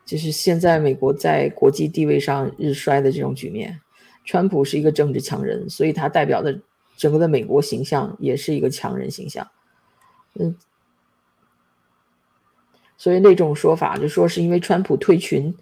[0.05, 3.81] 就是现在美国在国际地位上日衰的这种局面，
[4.25, 6.61] 川普是一个政治强人，所以他代表的
[6.97, 9.49] 整个的美国形象也是一个强人形象。
[10.35, 10.55] 嗯，
[12.99, 15.55] 所以那种说法就说是因为川普退群、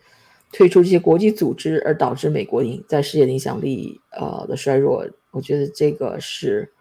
[0.50, 6.72] 退出这些国际组织而导致美国影在世界的影响力呃的衰弱，我觉得这个是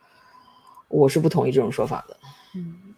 [0.87, 2.17] 我是不同意这种说法的。
[2.55, 2.90] 嗯。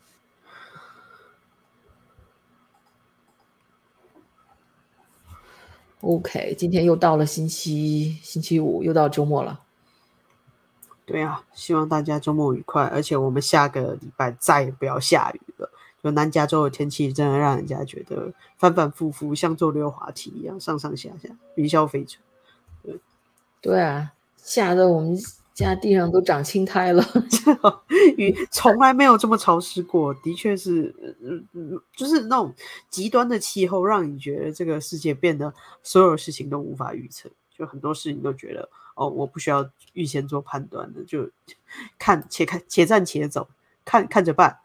[6.04, 9.62] OK，今天又到了星期星期五，又到周末了。
[11.06, 15.70] 对啊，希望大家周末愉快，而且我们下个礼拜再也不要下雨了。
[16.04, 22.20] 就南加州的天气，真的让人家觉得反反复复，像坐溜滑梯一样，上上下下，云霄飞车。
[22.84, 23.00] 对，
[23.62, 25.18] 对啊，下的我们。
[25.54, 27.06] 家地上都长青苔了，
[28.18, 30.94] 雨从来没有这么潮湿过，的确是，
[31.96, 32.52] 就是那种
[32.90, 41.30] 极端的气候，让你觉得这个世界变得所有事情都无法预测，就很多事情都觉得，哦，我不需要预先做判断的，就
[42.00, 43.48] 看且看且战且走，
[43.86, 44.58] 看看着办。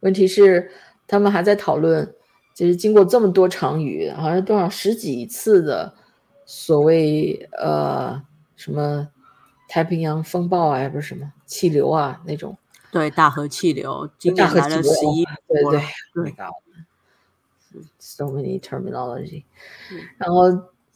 [0.00, 0.70] 问题是，
[1.06, 2.14] 他们还在讨论，
[2.54, 5.94] 就是经过这么多场雨，好像多少十几次的
[6.46, 8.22] 所谓呃
[8.56, 9.06] 什么。
[9.72, 12.58] 太平洋风暴啊，不是什么气流啊那种，
[12.90, 15.80] 对，大河气流，今年来了十一，对对
[16.12, 16.34] 对
[18.00, 19.44] ，so many terminology。
[20.18, 20.46] 然后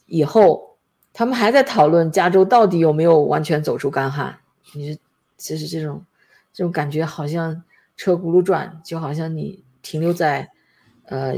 [0.07, 0.75] 以后
[1.13, 4.37] 他们还在讨论加州到底有没有完全走出干旱。
[4.73, 4.99] 你是
[5.37, 6.05] 其实这种
[6.51, 7.63] 这种感觉好像
[7.95, 10.51] 车轱辘转，就好像你停留在
[11.05, 11.33] 呃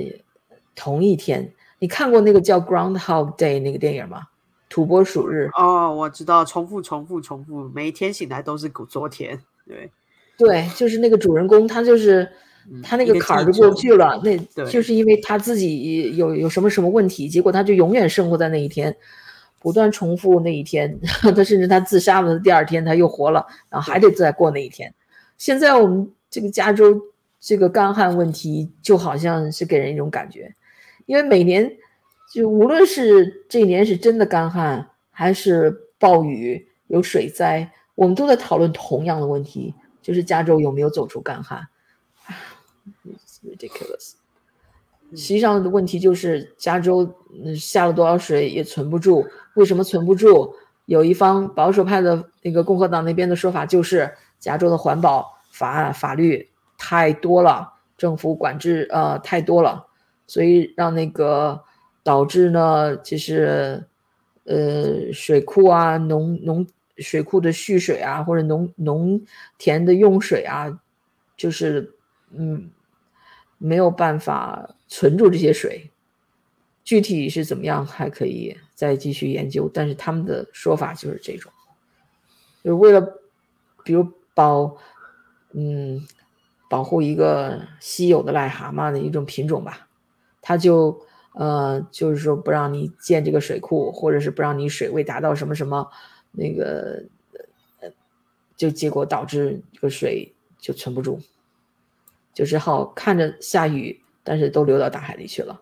[0.74, 1.54] 同一天。
[1.78, 4.24] 你看过那个叫《Groundhog Day》那个电影吗？
[4.70, 9.40] 土拨鼠日哦，我知道，重复重复重复，每一天醒来都是昨天。
[9.66, 9.90] 对，
[10.38, 12.30] 对，就是那个主人公，他就是
[12.84, 18.94] 他那个坎儿就过不去了，那就是因为他自己有有什么什么问题，结果他就永远生活在那一天，
[19.62, 21.00] 不断重复那一天。
[21.24, 24.94] 他甚至他自杀了，第二天他又活了，然后还得再过那一天。
[25.38, 27.02] 现在我们这个加州
[27.40, 30.54] 这个干旱问题，就好像是给人一种感觉，
[31.06, 31.72] 因为每年。
[32.34, 41.68] 就无论是这一年是真的干旱，还是暴雨有水灾，我们都在讨论同样的问题，就是加州有没有走出干旱。
[43.06, 44.14] It's ridiculous。
[45.12, 47.10] 实际上的问题就是加州
[47.44, 49.26] 嗯下了多少水也存不住，
[49.56, 50.54] 为什么存不住？
[50.86, 59.88] 有一方保守派的那个共和党那边的说法就是加州的环保法案法律太多了，政府管制呃太多了，
[60.28, 61.62] 所以让那个
[62.08, 63.84] 导致呢就是
[64.46, 66.66] 呃水库啊农农
[67.00, 69.22] 水库的蓄水啊或者农农
[69.58, 70.80] 田的用水啊，
[71.36, 71.92] 就是
[72.32, 72.72] 嗯
[73.58, 75.92] 没有办法存住这些水。
[76.86, 81.52] 具体是怎么样还可以再继续研究，但是他们的说法就是这种，
[82.64, 83.02] 就为了
[83.84, 84.78] 比如保
[85.52, 86.08] 嗯
[86.70, 89.90] 保护一个稀有的癞蛤蟆的一种品种吧，
[90.42, 91.06] 他就
[91.38, 95.88] 呃就是说不让你建这个水库，或者是不让你水位达到什么什么
[96.32, 97.04] 那个
[97.80, 97.90] 呃，
[98.56, 101.20] 就结果导致这个水就存不住，
[102.34, 105.62] 就只好看着下雨，但是都流到大海里去了。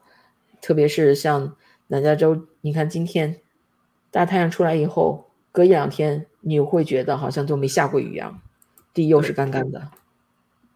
[0.61, 1.55] 特别是像
[1.87, 3.41] 南加州，你看今天
[4.09, 8.41] 大太阳出来以后，隔一两天你会觉得好像都没下过雨一样，
[8.93, 9.91] 地又是干干的。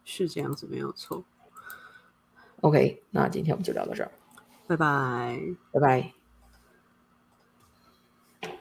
[0.03, 1.23] 是这样子，没有错。
[2.61, 4.11] OK，那今天我们就聊到这儿，
[4.69, 5.55] 拜拜。
[5.71, 6.18] 拜拜。